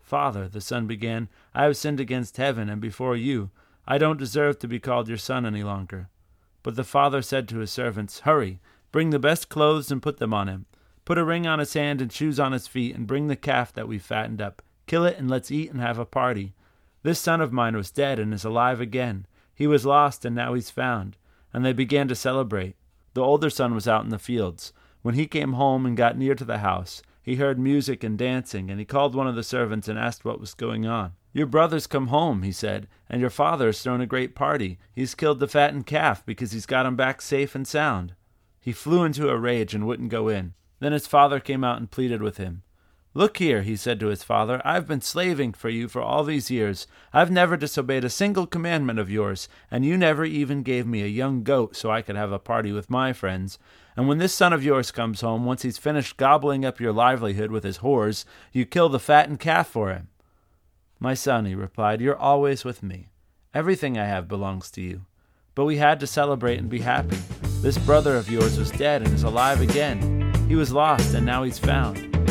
Father, 0.00 0.48
the 0.48 0.62
son 0.62 0.86
began, 0.86 1.28
I 1.54 1.64
have 1.64 1.76
sinned 1.76 2.00
against 2.00 2.38
heaven 2.38 2.70
and 2.70 2.80
before 2.80 3.14
you. 3.14 3.50
I 3.86 3.98
don't 3.98 4.18
deserve 4.18 4.58
to 4.60 4.66
be 4.66 4.80
called 4.80 5.06
your 5.06 5.18
son 5.18 5.44
any 5.44 5.62
longer. 5.62 6.08
But 6.62 6.76
the 6.76 6.82
father 6.82 7.20
said 7.20 7.46
to 7.48 7.58
his 7.58 7.70
servants, 7.70 8.20
Hurry, 8.20 8.58
bring 8.90 9.10
the 9.10 9.18
best 9.18 9.50
clothes 9.50 9.90
and 9.90 10.02
put 10.02 10.16
them 10.16 10.32
on 10.32 10.48
him. 10.48 10.64
Put 11.04 11.18
a 11.18 11.24
ring 11.24 11.46
on 11.46 11.58
his 11.58 11.74
hand 11.74 12.00
and 12.00 12.10
shoes 12.10 12.40
on 12.40 12.52
his 12.52 12.66
feet, 12.66 12.96
and 12.96 13.06
bring 13.06 13.26
the 13.26 13.36
calf 13.36 13.70
that 13.74 13.86
we 13.86 13.98
fattened 13.98 14.40
up. 14.40 14.62
Kill 14.86 15.04
it, 15.04 15.18
and 15.18 15.28
let's 15.28 15.50
eat 15.50 15.70
and 15.70 15.82
have 15.82 15.98
a 15.98 16.06
party. 16.06 16.54
This 17.02 17.18
son 17.18 17.42
of 17.42 17.52
mine 17.52 17.76
was 17.76 17.90
dead 17.90 18.18
and 18.18 18.32
is 18.32 18.46
alive 18.46 18.80
again. 18.80 19.26
He 19.62 19.68
was 19.68 19.86
lost, 19.86 20.24
and 20.24 20.34
now 20.34 20.54
he's 20.54 20.70
found. 20.70 21.16
And 21.52 21.64
they 21.64 21.72
began 21.72 22.08
to 22.08 22.16
celebrate. 22.16 22.74
The 23.14 23.22
older 23.22 23.48
son 23.48 23.76
was 23.76 23.86
out 23.86 24.02
in 24.02 24.10
the 24.10 24.18
fields. 24.18 24.72
When 25.02 25.14
he 25.14 25.28
came 25.28 25.52
home 25.52 25.86
and 25.86 25.96
got 25.96 26.18
near 26.18 26.34
to 26.34 26.44
the 26.44 26.58
house, 26.58 27.00
he 27.22 27.36
heard 27.36 27.60
music 27.60 28.02
and 28.02 28.18
dancing, 28.18 28.72
and 28.72 28.80
he 28.80 28.84
called 28.84 29.14
one 29.14 29.28
of 29.28 29.36
the 29.36 29.44
servants 29.44 29.86
and 29.86 29.96
asked 29.96 30.24
what 30.24 30.40
was 30.40 30.54
going 30.54 30.84
on. 30.84 31.12
Your 31.32 31.46
brother's 31.46 31.86
come 31.86 32.08
home, 32.08 32.42
he 32.42 32.50
said, 32.50 32.88
and 33.08 33.20
your 33.20 33.30
father 33.30 33.66
has 33.66 33.80
thrown 33.80 34.00
a 34.00 34.04
great 34.04 34.34
party. 34.34 34.80
He's 34.96 35.14
killed 35.14 35.38
the 35.38 35.46
fattened 35.46 35.86
calf 35.86 36.26
because 36.26 36.50
he's 36.50 36.66
got 36.66 36.84
him 36.84 36.96
back 36.96 37.22
safe 37.22 37.54
and 37.54 37.64
sound. 37.64 38.16
He 38.60 38.72
flew 38.72 39.04
into 39.04 39.28
a 39.28 39.38
rage 39.38 39.76
and 39.76 39.86
wouldn't 39.86 40.10
go 40.10 40.26
in. 40.26 40.54
Then 40.80 40.90
his 40.90 41.06
father 41.06 41.38
came 41.38 41.62
out 41.62 41.78
and 41.78 41.88
pleaded 41.88 42.20
with 42.20 42.38
him. 42.38 42.64
Look 43.14 43.36
here, 43.36 43.60
he 43.60 43.76
said 43.76 44.00
to 44.00 44.06
his 44.06 44.22
father, 44.22 44.62
I've 44.64 44.86
been 44.86 45.02
slaving 45.02 45.52
for 45.52 45.68
you 45.68 45.86
for 45.86 46.00
all 46.00 46.24
these 46.24 46.50
years. 46.50 46.86
I've 47.12 47.30
never 47.30 47.58
disobeyed 47.58 48.04
a 48.04 48.10
single 48.10 48.46
commandment 48.46 48.98
of 48.98 49.10
yours, 49.10 49.50
and 49.70 49.84
you 49.84 49.98
never 49.98 50.24
even 50.24 50.62
gave 50.62 50.86
me 50.86 51.02
a 51.02 51.06
young 51.08 51.42
goat 51.42 51.76
so 51.76 51.90
I 51.90 52.00
could 52.00 52.16
have 52.16 52.32
a 52.32 52.38
party 52.38 52.72
with 52.72 52.88
my 52.88 53.12
friends. 53.12 53.58
And 53.98 54.08
when 54.08 54.16
this 54.16 54.32
son 54.32 54.54
of 54.54 54.64
yours 54.64 54.90
comes 54.90 55.20
home, 55.20 55.44
once 55.44 55.60
he's 55.60 55.76
finished 55.76 56.16
gobbling 56.16 56.64
up 56.64 56.80
your 56.80 56.92
livelihood 56.92 57.50
with 57.50 57.64
his 57.64 57.78
whores, 57.78 58.24
you 58.50 58.64
kill 58.64 58.88
the 58.88 58.98
fattened 58.98 59.40
calf 59.40 59.68
for 59.68 59.90
him. 59.90 60.08
My 60.98 61.12
son, 61.12 61.44
he 61.44 61.54
replied, 61.54 62.00
you're 62.00 62.16
always 62.16 62.64
with 62.64 62.82
me. 62.82 63.08
Everything 63.52 63.98
I 63.98 64.06
have 64.06 64.26
belongs 64.26 64.70
to 64.70 64.80
you. 64.80 65.04
But 65.54 65.66
we 65.66 65.76
had 65.76 66.00
to 66.00 66.06
celebrate 66.06 66.58
and 66.58 66.70
be 66.70 66.80
happy. 66.80 67.18
This 67.60 67.76
brother 67.76 68.16
of 68.16 68.30
yours 68.30 68.58
was 68.58 68.70
dead 68.70 69.02
and 69.02 69.12
is 69.12 69.24
alive 69.24 69.60
again. 69.60 70.32
He 70.48 70.54
was 70.54 70.72
lost 70.72 71.12
and 71.12 71.26
now 71.26 71.42
he's 71.42 71.58
found. 71.58 72.21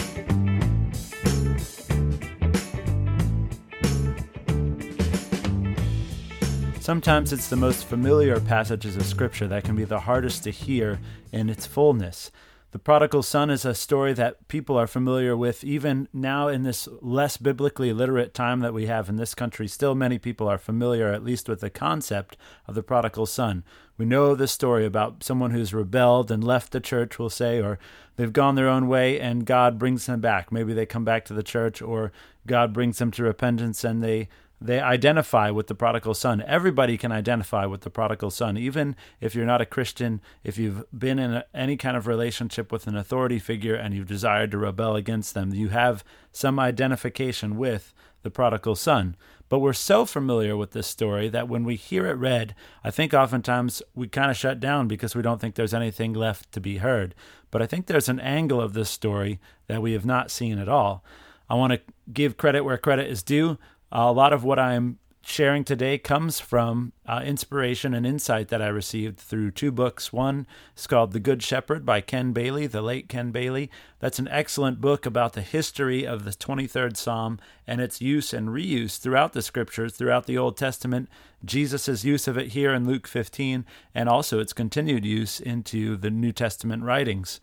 Sometimes 6.82 7.32
it's 7.32 7.48
the 7.48 7.56
most 7.56 7.86
familiar 7.86 8.40
passages 8.40 8.96
of 8.96 9.06
Scripture 9.06 9.48
that 9.48 9.64
can 9.64 9.76
be 9.76 9.84
the 9.84 10.00
hardest 10.00 10.44
to 10.46 10.50
hear 10.50 11.00
in 11.32 11.48
its 11.48 11.68
fullness. 11.68 12.32
The 12.72 12.80
prodigal 12.80 13.22
son 13.22 13.52
is 13.52 13.66
a 13.66 13.76
story 13.76 14.14
that 14.14 14.48
people 14.48 14.80
are 14.80 14.88
familiar 14.88 15.38
with 15.38 15.64
even 15.64 16.08
now 16.12 16.48
in 16.48 16.64
this 16.64 16.88
less 17.00 17.38
biblically 17.38 17.94
literate 17.94 18.34
time 18.34 18.62
that 18.62 18.74
we 18.74 18.88
have 18.88 19.10
in 19.10 19.18
this 19.18 19.36
country. 19.36 19.68
Still, 19.68 19.94
many 19.94 20.18
people 20.18 20.48
are 20.48 20.58
familiar, 20.58 21.14
at 21.14 21.24
least, 21.24 21.48
with 21.48 21.62
the 21.62 21.70
concept 21.70 22.36
of 22.66 22.74
the 22.74 22.82
prodigal 22.82 23.28
son. 23.28 23.64
We 23.96 24.06
know 24.06 24.34
the 24.34 24.48
story 24.48 24.84
about 24.84 25.24
someone 25.24 25.52
who's 25.52 25.76
rebelled 25.76 26.32
and 26.32 26.44
left 26.44 26.72
the 26.72 26.80
church, 26.80 27.20
we'll 27.20 27.30
say, 27.30 27.62
or 27.62 27.78
they've 28.16 28.34
gone 28.34 28.56
their 28.56 28.68
own 28.68 28.88
way 28.88 29.20
and 29.20 29.46
God 29.46 29.78
brings 29.78 30.08
them 30.08 30.20
back. 30.20 30.52
Maybe 30.52 30.74
they 30.74 30.88
come 30.88 31.06
back 31.06 31.26
to 31.26 31.36
the 31.36 31.44
church, 31.44 31.80
or 31.80 32.12
God 32.48 32.74
brings 32.74 32.98
them 32.98 33.12
to 33.12 33.24
repentance 33.24 33.84
and 33.84 34.04
they 34.04 34.30
they 34.62 34.80
identify 34.80 35.50
with 35.50 35.66
the 35.66 35.74
prodigal 35.74 36.14
son. 36.14 36.44
Everybody 36.46 36.96
can 36.96 37.12
identify 37.12 37.66
with 37.66 37.82
the 37.82 37.90
prodigal 37.90 38.30
son, 38.30 38.58
even 38.58 38.96
if 39.20 39.34
you're 39.34 39.46
not 39.46 39.60
a 39.60 39.66
Christian, 39.66 40.22
if 40.44 40.60
you've 40.60 40.86
been 40.98 41.18
in 41.18 41.34
a, 41.34 41.46
any 41.52 41.76
kind 41.78 41.98
of 41.98 42.06
relationship 42.06 42.72
with 42.72 42.86
an 42.86 42.96
authority 42.96 43.40
figure 43.40 43.74
and 43.74 43.96
you've 43.96 44.08
desired 44.08 44.52
to 44.52 44.60
rebel 44.60 44.96
against 44.96 45.34
them. 45.34 45.52
You 45.52 45.70
have 45.70 46.04
some 46.32 46.60
identification 46.60 47.58
with 47.58 47.92
the 48.22 48.30
prodigal 48.30 48.76
son. 48.76 49.16
But 49.50 49.60
we're 49.60 49.74
so 49.74 50.06
familiar 50.06 50.56
with 50.56 50.72
this 50.72 50.88
story 50.88 51.28
that 51.30 51.50
when 51.50 51.64
we 51.64 51.76
hear 51.76 52.06
it 52.06 52.14
read, 52.14 52.56
I 52.84 52.92
think 52.92 53.14
oftentimes 53.14 53.82
we 53.96 54.08
kind 54.08 54.32
of 54.32 54.38
shut 54.38 54.60
down 54.60 54.88
because 54.88 55.16
we 55.16 55.24
don't 55.24 55.42
think 55.42 55.56
there's 55.56 55.74
anything 55.74 56.14
left 56.14 56.52
to 56.54 56.62
be 56.62 56.78
heard. 56.78 57.16
But 57.50 57.62
I 57.62 57.66
think 57.66 57.88
there's 57.88 58.08
an 58.08 58.20
angle 58.20 58.62
of 58.62 58.74
this 58.74 58.90
story 58.90 59.40
that 59.68 59.82
we 59.82 59.92
have 59.94 60.06
not 60.06 60.32
seen 60.32 60.60
at 60.60 60.70
all. 60.70 61.04
I 61.50 61.56
want 61.56 61.74
to 61.74 61.82
give 62.14 62.38
credit 62.38 62.62
where 62.62 62.78
credit 62.78 63.10
is 63.10 63.24
due 63.24 63.58
a 63.92 64.12
lot 64.12 64.34
of 64.34 64.44
what 64.44 64.60
I'm 64.60 65.00
sharing 65.24 65.64
today 65.64 65.98
comes 65.98 66.40
from 66.40 66.94
uh, 67.06 67.22
inspiration 67.24 67.94
and 67.94 68.08
insight 68.08 68.48
that 68.48 68.62
I 68.62 68.68
received 68.68 69.20
through 69.20 69.52
two 69.52 69.72
books. 69.72 70.12
One 70.12 70.48
is 70.76 70.88
called 70.88 71.12
The 71.12 71.20
Good 71.20 71.44
Shepherd 71.44 71.86
by 71.86 72.02
Ken 72.02 72.32
Bailey, 72.32 72.68
the 72.68 72.82
late 72.82 73.08
Ken 73.08 73.32
Bailey. 73.32 73.70
That's 74.00 74.18
an 74.18 74.28
excellent 74.30 74.82
book 74.82 75.06
about 75.06 75.34
the 75.34 75.42
history 75.42 76.08
of 76.08 76.24
the 76.24 76.32
23rd 76.32 76.98
Psalm 76.98 77.40
and 77.68 77.80
its 77.80 78.02
use 78.02 78.34
and 78.34 78.50
reuse 78.50 78.98
throughout 78.98 79.34
the 79.34 79.44
scriptures, 79.44 79.94
throughout 79.94 80.26
the 80.26 80.38
Old 80.38 80.58
Testament, 80.58 81.08
Jesus' 81.46 82.04
use 82.04 82.28
of 82.28 82.38
it 82.38 82.50
here 82.50 82.74
in 82.74 82.88
Luke 82.88 83.08
15, 83.08 83.66
and 83.94 84.10
also 84.10 84.40
its 84.40 84.54
continued 84.54 85.06
use 85.06 85.40
into 85.40 85.98
the 85.98 86.10
New 86.10 86.32
Testament 86.32 86.84
writings. 86.84 87.40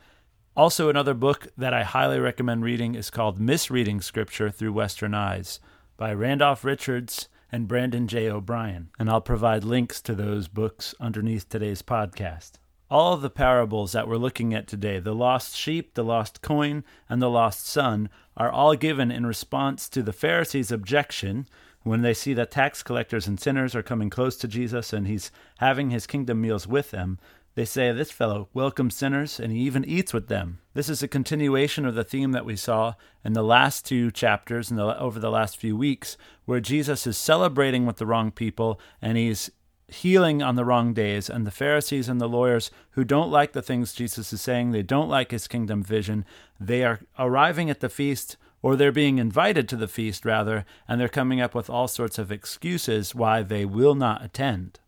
Also, 0.57 0.89
another 0.89 1.15
book 1.15 1.47
that 1.57 1.73
I 1.73 1.85
highly 1.85 2.19
recommend 2.19 2.65
reading 2.65 2.97
is 2.97 3.11
called 3.11 3.39
Misreading 3.39 4.01
Scripture 4.01 4.51
Through 4.51 4.73
Western 4.73 5.15
Eyes 5.15 5.61
by 5.99 6.15
Randolph 6.15 6.65
Richards 6.65 7.29
and 7.51 7.67
Brandon 7.67 8.07
J. 8.07 8.31
O'Brien, 8.31 8.91
and 9.01 9.11
I'll 9.11 9.21
provide 9.21 9.65
links 9.65 10.01
to 10.03 10.15
those 10.15 10.47
books 10.47 10.95
underneath 11.01 11.49
today's 11.49 11.83
podcast. 11.83 12.53
All 12.89 13.15
of 13.15 13.21
the 13.21 13.29
parables 13.29 13.93
that 13.93 14.07
we're 14.07 14.17
looking 14.17 14.55
at 14.55 14.69
today, 14.69 15.01
the 15.01 15.15
lost 15.15 15.57
sheep, 15.57 15.95
the 15.95 16.05
lost 16.05 16.41
coin, 16.41 16.85
and 17.09 17.21
the 17.21 17.29
lost 17.29 17.67
son, 17.67 18.11
are 18.37 18.51
all 18.51 18.77
given 18.77 19.11
in 19.11 19.27
response 19.27 19.89
to 19.89 20.03
the 20.05 20.13
Pharisees' 20.13 20.71
objection 20.71 21.49
when 21.83 22.03
they 22.03 22.15
see 22.15 22.33
that 22.33 22.53
tax 22.53 22.85
collectors 22.85 23.27
and 23.27 23.41
sinners 23.41 23.75
are 23.75 23.83
coming 23.83 24.09
close 24.09 24.37
to 24.37 24.47
Jesus 24.47 24.93
and 24.93 25.09
he's 25.09 25.33
having 25.59 25.91
his 25.91 26.07
kingdom 26.07 26.41
meals 26.41 26.69
with 26.69 26.93
them. 26.93 27.19
They 27.57 27.65
say, 27.65 27.91
This 27.91 28.13
fellow 28.13 28.49
welcomes 28.55 28.95
sinners 28.95 29.41
and 29.41 29.51
he 29.51 29.59
even 29.63 29.85
eats 29.85 30.15
with 30.15 30.29
them. 30.29 30.61
This 30.79 30.89
is 30.89 31.03
a 31.03 31.09
continuation 31.09 31.85
of 31.87 31.97
the 31.97 32.05
theme 32.05 32.31
that 32.31 32.45
we 32.45 32.55
saw 32.55 32.95
in 33.25 33.33
the 33.33 33.43
last 33.43 33.85
two 33.85 34.13
chapters 34.13 34.71
and 34.71 34.79
over 34.79 35.19
the 35.19 35.29
last 35.29 35.57
few 35.57 35.77
weeks, 35.77 36.17
where 36.45 36.61
Jesus 36.61 37.05
is 37.05 37.19
celebrating 37.19 37.85
with 37.85 37.97
the 37.97 38.07
wrong 38.07 38.31
people 38.31 38.79
and 39.03 39.19
he's 39.19 39.51
healing 39.89 40.41
on 40.41 40.55
the 40.55 40.65
wrong 40.65 40.95
days. 40.95 41.29
And 41.29 41.45
the 41.45 41.51
Pharisees 41.51 42.09
and 42.09 42.21
the 42.21 42.29
lawyers 42.29 42.71
who 42.91 43.03
don't 43.03 43.29
like 43.29 43.55
the 43.55 43.61
things 43.61 43.93
Jesus 43.93 44.33
is 44.33 44.41
saying, 44.41 44.71
they 44.71 44.85
don't 44.85 45.09
like 45.09 45.33
his 45.33 45.49
kingdom 45.49 45.83
vision, 45.83 46.25
they 46.61 46.85
are 46.85 47.01
arriving 47.19 47.71
at 47.71 47.81
the 47.81 47.89
feast 47.89 48.37
or 48.63 48.77
they're 48.77 48.93
being 48.93 49.19
invited 49.19 49.69
to 49.71 49.77
the 49.77 49.89
feast 49.89 50.25
rather, 50.25 50.65
and 50.87 51.01
they're 51.01 51.09
coming 51.09 51.41
up 51.41 51.57
with 51.57 51.69
all 51.69 51.89
sorts 51.89 52.21
of 52.21 52.31
excuses 52.31 53.17
why 53.17 53.43
they 53.43 53.65
will 53.65 53.97
not 53.97 54.25
attend. 54.25 54.79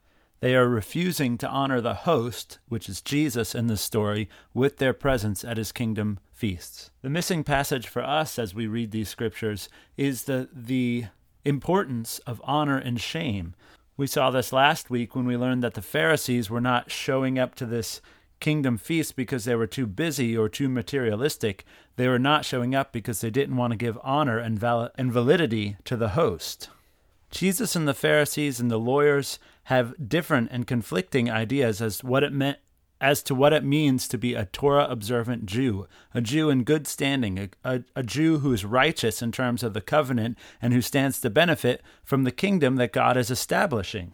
They 0.41 0.55
are 0.57 0.69
refusing 0.69 1.37
to 1.39 1.49
honor 1.49 1.83
the 1.83 1.95
host, 1.95 2.59
which 2.69 2.89
is 2.89 3.03
Jesus 3.03 3.55
in 3.55 3.67
this 3.67 3.83
story, 3.83 4.29
with 4.55 4.79
their 4.79 4.95
presence 4.95 5.45
at 5.45 5.59
his 5.59 5.71
kingdom 5.71 6.19
feasts. 6.33 6.91
The 7.03 7.11
missing 7.11 7.45
passage 7.45 7.87
for 7.87 8.03
us 8.03 8.39
as 8.39 8.55
we 8.55 8.67
read 8.67 8.91
these 8.91 9.11
scriptures 9.11 9.69
is 9.99 10.25
the, 10.25 10.49
the 10.51 11.07
importance 11.45 12.21
of 12.21 12.41
honor 12.43 12.79
and 12.79 12.99
shame. 12.99 13.55
We 13.99 14.07
saw 14.07 14.31
this 14.31 14.51
last 14.51 14.89
week 14.89 15.15
when 15.15 15.27
we 15.27 15.37
learned 15.37 15.63
that 15.63 15.75
the 15.75 15.83
Pharisees 15.83 16.49
were 16.49 16.61
not 16.61 16.91
showing 16.91 17.39
up 17.39 17.55
to 17.57 17.67
this 17.67 18.01
kingdom 18.41 18.79
feast 18.79 19.17
because 19.17 19.45
they 19.45 19.55
were 19.55 19.67
too 19.67 19.87
busy 19.87 20.35
or 20.35 20.49
too 20.49 20.71
materialistic. 20.71 21.67
They 21.97 22.09
were 22.09 22.19
not 22.19 22.47
showing 22.47 22.75
up 22.75 22.93
because 22.93 23.21
they 23.21 23.29
didn't 23.29 23.57
want 23.59 23.73
to 23.73 23.77
give 23.77 23.99
honor 24.03 24.39
and, 24.39 24.59
val- 24.59 24.91
and 24.97 25.13
validity 25.13 25.77
to 25.85 25.99
the 25.99 26.11
host. 26.11 26.71
Jesus 27.31 27.77
and 27.77 27.87
the 27.87 27.95
Pharisees 27.95 28.61
and 28.61 28.71
the 28.71 28.79
lawyers 28.79 29.39
have 29.65 30.09
different 30.09 30.51
and 30.51 30.67
conflicting 30.67 31.31
ideas 31.31 31.81
as 31.81 32.03
what 32.03 32.25
it 32.25 32.33
meant 32.33 32.59
as 33.01 33.23
to 33.23 33.35
what 33.35 33.53
it 33.53 33.65
means 33.65 34.07
to 34.07 34.19
be 34.19 34.35
a 34.35 34.45
Torah 34.45 34.87
observant 34.91 35.47
Jew, 35.47 35.87
a 36.13 36.21
Jew 36.21 36.51
in 36.51 36.65
good 36.65 36.87
standing, 36.87 37.39
a, 37.39 37.49
a, 37.65 37.83
a, 37.97 38.03
Jew 38.03 38.41
who 38.41 38.53
is 38.53 38.65
righteous 38.65 39.23
in 39.23 39.33
terms 39.33 39.63
of 39.63 39.73
the 39.73 39.81
covenant 39.81 40.37
and 40.61 40.75
who 40.75 40.83
stands 40.83 41.19
to 41.21 41.31
benefit 41.31 41.83
from 42.05 42.25
the 42.25 42.31
kingdom 42.31 42.77
that 42.77 42.93
God 42.93 43.17
is 43.17 43.31
establishing. 43.31 44.13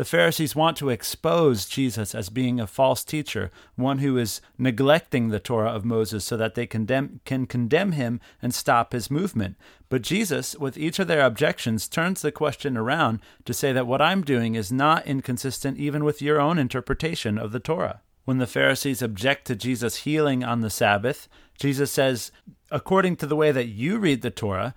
The 0.00 0.06
Pharisees 0.06 0.56
want 0.56 0.78
to 0.78 0.88
expose 0.88 1.66
Jesus 1.66 2.14
as 2.14 2.30
being 2.30 2.58
a 2.58 2.66
false 2.66 3.04
teacher, 3.04 3.50
one 3.76 3.98
who 3.98 4.16
is 4.16 4.40
neglecting 4.56 5.28
the 5.28 5.38
Torah 5.38 5.72
of 5.72 5.84
Moses 5.84 6.24
so 6.24 6.38
that 6.38 6.54
they 6.54 6.64
condemn, 6.64 7.20
can 7.26 7.44
condemn 7.44 7.92
him 7.92 8.18
and 8.40 8.54
stop 8.54 8.94
his 8.94 9.10
movement. 9.10 9.56
But 9.90 10.00
Jesus, 10.00 10.56
with 10.56 10.78
each 10.78 10.98
of 11.00 11.06
their 11.06 11.20
objections, 11.20 11.86
turns 11.86 12.22
the 12.22 12.32
question 12.32 12.78
around 12.78 13.20
to 13.44 13.52
say 13.52 13.74
that 13.74 13.86
what 13.86 14.00
I'm 14.00 14.22
doing 14.22 14.54
is 14.54 14.72
not 14.72 15.06
inconsistent 15.06 15.76
even 15.76 16.02
with 16.02 16.22
your 16.22 16.40
own 16.40 16.56
interpretation 16.56 17.36
of 17.36 17.52
the 17.52 17.60
Torah. 17.60 18.00
When 18.24 18.38
the 18.38 18.46
Pharisees 18.46 19.02
object 19.02 19.46
to 19.48 19.54
Jesus 19.54 19.96
healing 19.96 20.42
on 20.42 20.62
the 20.62 20.70
Sabbath, 20.70 21.28
Jesus 21.58 21.92
says, 21.92 22.32
according 22.70 23.16
to 23.16 23.26
the 23.26 23.36
way 23.36 23.52
that 23.52 23.66
you 23.66 23.98
read 23.98 24.22
the 24.22 24.30
Torah, 24.30 24.74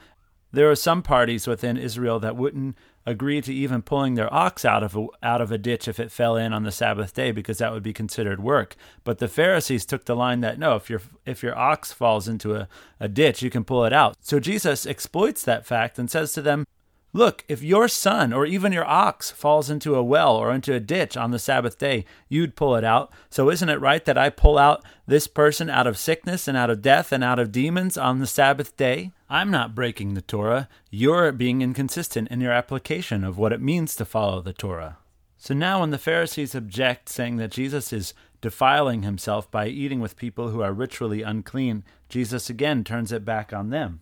there 0.54 0.70
are 0.70 0.76
some 0.76 1.02
parties 1.02 1.48
within 1.48 1.78
Israel 1.78 2.20
that 2.20 2.38
wouldn't 2.38 2.78
agree 3.06 3.42
to 3.42 3.54
even 3.54 3.82
pulling 3.82 4.16
their 4.16 4.34
ox 4.34 4.64
out 4.64 4.84
of 4.84 4.96
a, 4.96 5.08
out 5.22 5.42
of 5.42 5.52
a 5.52 5.58
ditch 5.58 5.88
if 5.88 6.00
it 6.00 6.12
fell 6.12 6.38
in 6.38 6.54
on 6.54 6.64
the 6.64 6.72
Sabbath 6.72 7.14
day 7.14 7.32
because 7.32 7.58
that 7.58 7.74
would 7.74 7.84
be 7.84 7.92
considered 7.92 8.42
work. 8.42 8.76
But 9.04 9.18
the 9.18 9.28
Pharisees 9.28 9.86
took 9.86 10.06
the 10.06 10.16
line 10.16 10.42
that 10.42 10.60
no, 10.60 10.76
if 10.76 10.90
your 10.90 11.02
if 11.26 11.44
your 11.44 11.58
ox 11.58 11.92
falls 11.92 12.28
into 12.28 12.56
a, 12.56 12.68
a 13.00 13.10
ditch, 13.10 13.42
you 13.42 13.50
can 13.50 13.64
pull 13.64 13.84
it 13.84 13.92
out. 13.92 14.16
So 14.22 14.40
Jesus 14.40 14.86
exploits 14.86 15.44
that 15.44 15.66
fact 15.66 16.00
and 16.00 16.10
says 16.10 16.32
to 16.34 16.42
them, 16.42 16.66
Look, 17.16 17.46
if 17.48 17.62
your 17.62 17.88
son 17.88 18.34
or 18.34 18.44
even 18.44 18.72
your 18.72 18.88
ox 18.88 19.30
falls 19.30 19.70
into 19.70 19.94
a 19.94 20.04
well 20.04 20.36
or 20.36 20.52
into 20.52 20.74
a 20.74 20.80
ditch 20.80 21.16
on 21.16 21.30
the 21.30 21.38
Sabbath 21.38 21.78
day, 21.78 22.06
you'd 22.28 22.56
pull 22.56 22.76
it 22.76 22.84
out. 22.84 23.14
So 23.30 23.52
isn't 23.52 23.70
it 23.70 23.80
right 23.80 24.04
that 24.06 24.18
I 24.18 24.32
pull 24.32 24.58
out 24.58 24.84
this 25.06 25.28
person 25.28 25.70
out 25.70 25.86
of 25.86 25.98
sickness 25.98 26.48
and 26.48 26.58
out 26.58 26.72
of 26.72 26.82
death 26.82 27.12
and 27.12 27.24
out 27.24 27.38
of 27.38 27.52
demons 27.52 28.00
on 28.00 28.18
the 28.18 28.26
Sabbath 28.26 28.76
day? 28.78 29.12
I'm 29.34 29.50
not 29.50 29.74
breaking 29.74 30.14
the 30.14 30.22
Torah. 30.22 30.70
You're 30.92 31.32
being 31.32 31.64
inconsistent 31.64 32.28
in 32.28 32.40
your 32.40 32.52
application 32.52 33.24
of 33.24 33.38
what 33.40 33.52
it 33.52 33.60
means 33.60 33.96
to 33.96 34.06
follow 34.06 34.42
the 34.42 34.54
Torah. 34.54 34.98
So 35.38 35.56
now, 35.56 35.80
when 35.80 35.90
the 35.90 35.98
Pharisees 35.98 36.54
object, 36.54 37.10
saying 37.10 37.38
that 37.38 37.52
Jesus 37.52 37.92
is 37.92 38.14
defiling 38.42 39.02
himself 39.02 39.50
by 39.50 39.68
eating 39.68 40.00
with 40.00 40.18
people 40.18 40.50
who 40.50 40.62
are 40.62 40.72
ritually 40.72 41.24
unclean, 41.24 41.84
Jesus 42.10 42.48
again 42.48 42.84
turns 42.84 43.12
it 43.12 43.26
back 43.26 43.52
on 43.52 43.72
them 43.72 44.02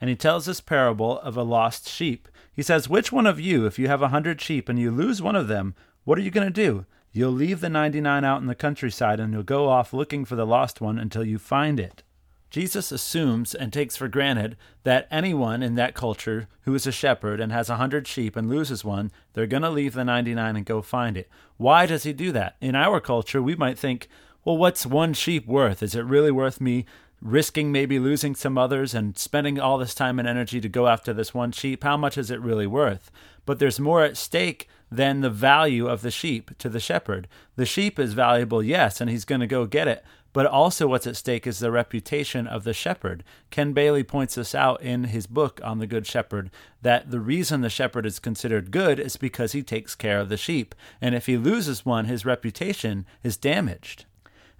and 0.00 0.10
he 0.10 0.16
tells 0.16 0.46
this 0.46 0.60
parable 0.60 1.20
of 1.20 1.36
a 1.36 1.42
lost 1.42 1.88
sheep. 1.88 2.28
He 2.52 2.62
says, 2.62 2.88
Which 2.88 3.12
one 3.12 3.26
of 3.26 3.40
you, 3.40 3.66
if 3.66 3.78
you 3.78 3.88
have 3.88 4.02
a 4.02 4.08
hundred 4.08 4.40
sheep 4.40 4.68
and 4.68 4.78
you 4.78 4.90
lose 4.90 5.22
one 5.22 5.36
of 5.36 5.48
them, 5.48 5.74
what 6.04 6.18
are 6.18 6.22
you 6.22 6.30
going 6.30 6.46
to 6.46 6.52
do? 6.52 6.86
You'll 7.12 7.32
leave 7.32 7.60
the 7.60 7.68
99 7.68 8.24
out 8.24 8.40
in 8.40 8.46
the 8.46 8.54
countryside 8.54 9.20
and 9.20 9.32
you'll 9.32 9.42
go 9.42 9.68
off 9.68 9.92
looking 9.92 10.24
for 10.24 10.36
the 10.36 10.46
lost 10.46 10.80
one 10.80 10.98
until 10.98 11.24
you 11.24 11.38
find 11.38 11.80
it. 11.80 12.02
Jesus 12.50 12.90
assumes 12.90 13.54
and 13.54 13.72
takes 13.72 13.96
for 13.96 14.08
granted 14.08 14.56
that 14.84 15.06
anyone 15.10 15.62
in 15.62 15.74
that 15.74 15.94
culture 15.94 16.48
who 16.62 16.74
is 16.74 16.86
a 16.86 16.92
shepherd 16.92 17.40
and 17.40 17.52
has 17.52 17.68
a 17.68 17.76
hundred 17.76 18.06
sheep 18.06 18.36
and 18.36 18.48
loses 18.48 18.84
one, 18.84 19.10
they're 19.34 19.46
going 19.46 19.62
to 19.62 19.70
leave 19.70 19.94
the 19.94 20.04
99 20.04 20.56
and 20.56 20.64
go 20.64 20.80
find 20.80 21.16
it. 21.16 21.28
Why 21.56 21.86
does 21.86 22.04
he 22.04 22.12
do 22.12 22.32
that? 22.32 22.56
In 22.60 22.74
our 22.74 23.00
culture, 23.00 23.42
we 23.42 23.54
might 23.54 23.78
think, 23.78 24.08
well, 24.44 24.56
what's 24.56 24.86
one 24.86 25.12
sheep 25.12 25.46
worth? 25.46 25.82
Is 25.82 25.94
it 25.94 26.04
really 26.04 26.30
worth 26.30 26.60
me 26.60 26.86
risking 27.20 27.72
maybe 27.72 27.98
losing 27.98 28.34
some 28.34 28.56
others 28.56 28.94
and 28.94 29.18
spending 29.18 29.58
all 29.58 29.78
this 29.78 29.94
time 29.94 30.18
and 30.18 30.28
energy 30.28 30.60
to 30.60 30.68
go 30.68 30.86
after 30.86 31.12
this 31.12 31.34
one 31.34 31.52
sheep, 31.52 31.82
how 31.82 31.96
much 31.96 32.16
is 32.16 32.30
it 32.30 32.40
really 32.40 32.66
worth? 32.66 33.10
But 33.44 33.58
there's 33.58 33.80
more 33.80 34.04
at 34.04 34.16
stake 34.16 34.68
than 34.90 35.20
the 35.20 35.30
value 35.30 35.86
of 35.86 36.02
the 36.02 36.10
sheep 36.10 36.56
to 36.58 36.68
the 36.68 36.80
shepherd. 36.80 37.28
The 37.56 37.66
sheep 37.66 37.98
is 37.98 38.12
valuable, 38.14 38.62
yes, 38.62 39.00
and 39.00 39.10
he's 39.10 39.24
going 39.24 39.40
to 39.40 39.46
go 39.46 39.66
get 39.66 39.88
it. 39.88 40.04
But 40.32 40.46
also, 40.46 40.86
what's 40.86 41.06
at 41.06 41.16
stake 41.16 41.46
is 41.46 41.58
the 41.58 41.70
reputation 41.70 42.46
of 42.46 42.64
the 42.64 42.74
shepherd. 42.74 43.24
Ken 43.50 43.72
Bailey 43.72 44.04
points 44.04 44.34
this 44.34 44.54
out 44.54 44.82
in 44.82 45.04
his 45.04 45.26
book 45.26 45.60
on 45.64 45.78
the 45.78 45.86
Good 45.86 46.06
Shepherd 46.06 46.50
that 46.82 47.10
the 47.10 47.20
reason 47.20 47.62
the 47.62 47.70
shepherd 47.70 48.04
is 48.04 48.18
considered 48.18 48.70
good 48.70 49.00
is 49.00 49.16
because 49.16 49.52
he 49.52 49.62
takes 49.62 49.94
care 49.94 50.20
of 50.20 50.28
the 50.28 50.36
sheep. 50.36 50.74
And 51.00 51.14
if 51.14 51.26
he 51.26 51.36
loses 51.36 51.86
one, 51.86 52.04
his 52.04 52.26
reputation 52.26 53.06
is 53.22 53.36
damaged. 53.36 54.04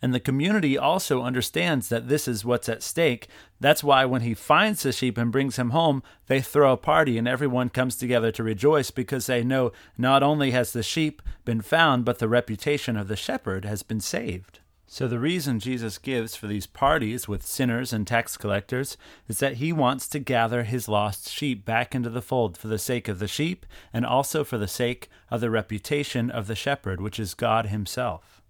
And 0.00 0.14
the 0.14 0.20
community 0.20 0.78
also 0.78 1.22
understands 1.22 1.88
that 1.88 2.08
this 2.08 2.28
is 2.28 2.44
what's 2.44 2.68
at 2.68 2.82
stake. 2.82 3.28
That's 3.60 3.82
why 3.82 4.04
when 4.04 4.22
he 4.22 4.32
finds 4.32 4.82
the 4.84 4.92
sheep 4.92 5.18
and 5.18 5.32
brings 5.32 5.56
him 5.56 5.70
home, 5.70 6.02
they 6.28 6.40
throw 6.40 6.72
a 6.72 6.76
party 6.76 7.18
and 7.18 7.26
everyone 7.26 7.68
comes 7.68 7.96
together 7.96 8.30
to 8.32 8.44
rejoice 8.44 8.90
because 8.90 9.26
they 9.26 9.42
know 9.42 9.72
not 9.96 10.22
only 10.22 10.52
has 10.52 10.72
the 10.72 10.84
sheep 10.84 11.20
been 11.44 11.60
found, 11.60 12.04
but 12.04 12.20
the 12.20 12.28
reputation 12.28 12.96
of 12.96 13.08
the 13.08 13.16
shepherd 13.16 13.64
has 13.64 13.82
been 13.82 14.00
saved. 14.00 14.60
So, 14.90 15.06
the 15.06 15.18
reason 15.18 15.60
Jesus 15.60 15.98
gives 15.98 16.34
for 16.34 16.46
these 16.46 16.66
parties 16.66 17.28
with 17.28 17.44
sinners 17.44 17.92
and 17.92 18.06
tax 18.06 18.38
collectors 18.38 18.96
is 19.28 19.38
that 19.38 19.56
he 19.56 19.70
wants 19.70 20.08
to 20.08 20.18
gather 20.18 20.62
his 20.62 20.88
lost 20.88 21.28
sheep 21.28 21.66
back 21.66 21.94
into 21.94 22.08
the 22.08 22.22
fold 22.22 22.56
for 22.56 22.68
the 22.68 22.78
sake 22.78 23.06
of 23.06 23.18
the 23.18 23.28
sheep 23.28 23.66
and 23.92 24.06
also 24.06 24.44
for 24.44 24.56
the 24.56 24.66
sake 24.66 25.10
of 25.30 25.42
the 25.42 25.50
reputation 25.50 26.30
of 26.30 26.46
the 26.46 26.54
shepherd, 26.54 27.02
which 27.02 27.20
is 27.20 27.34
God 27.34 27.66
himself. 27.66 28.40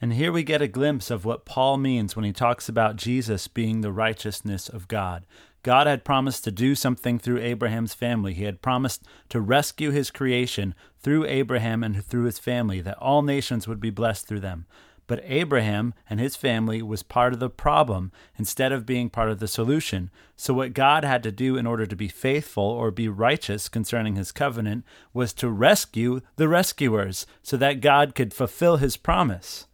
And 0.00 0.14
here 0.14 0.32
we 0.32 0.44
get 0.44 0.62
a 0.62 0.66
glimpse 0.66 1.10
of 1.10 1.26
what 1.26 1.44
Paul 1.44 1.76
means 1.76 2.16
when 2.16 2.24
he 2.24 2.32
talks 2.32 2.66
about 2.66 2.96
Jesus 2.96 3.46
being 3.46 3.82
the 3.82 3.92
righteousness 3.92 4.70
of 4.70 4.88
God. 4.88 5.26
God 5.62 5.86
had 5.86 6.06
promised 6.06 6.44
to 6.44 6.50
do 6.50 6.74
something 6.74 7.18
through 7.18 7.40
Abraham's 7.40 7.92
family. 7.92 8.32
He 8.32 8.44
had 8.44 8.62
promised 8.62 9.04
to 9.28 9.42
rescue 9.42 9.90
his 9.90 10.10
creation 10.10 10.74
through 11.00 11.26
Abraham 11.26 11.84
and 11.84 12.02
through 12.02 12.24
his 12.24 12.38
family, 12.38 12.80
that 12.80 12.96
all 12.96 13.20
nations 13.20 13.68
would 13.68 13.80
be 13.80 13.90
blessed 13.90 14.26
through 14.26 14.40
them. 14.40 14.64
But 15.06 15.22
Abraham 15.24 15.94
and 16.08 16.18
his 16.18 16.36
family 16.36 16.80
was 16.82 17.02
part 17.02 17.32
of 17.32 17.40
the 17.40 17.50
problem 17.50 18.10
instead 18.36 18.72
of 18.72 18.86
being 18.86 19.10
part 19.10 19.28
of 19.28 19.38
the 19.38 19.48
solution. 19.48 20.10
So, 20.36 20.54
what 20.54 20.72
God 20.72 21.04
had 21.04 21.22
to 21.24 21.32
do 21.32 21.56
in 21.56 21.66
order 21.66 21.86
to 21.86 21.96
be 21.96 22.08
faithful 22.08 22.64
or 22.64 22.90
be 22.90 23.08
righteous 23.08 23.68
concerning 23.68 24.16
his 24.16 24.32
covenant 24.32 24.84
was 25.12 25.32
to 25.34 25.50
rescue 25.50 26.20
the 26.36 26.48
rescuers 26.48 27.26
so 27.42 27.56
that 27.58 27.80
God 27.80 28.14
could 28.14 28.32
fulfill 28.32 28.78
his 28.78 28.96
promise. 28.96 29.66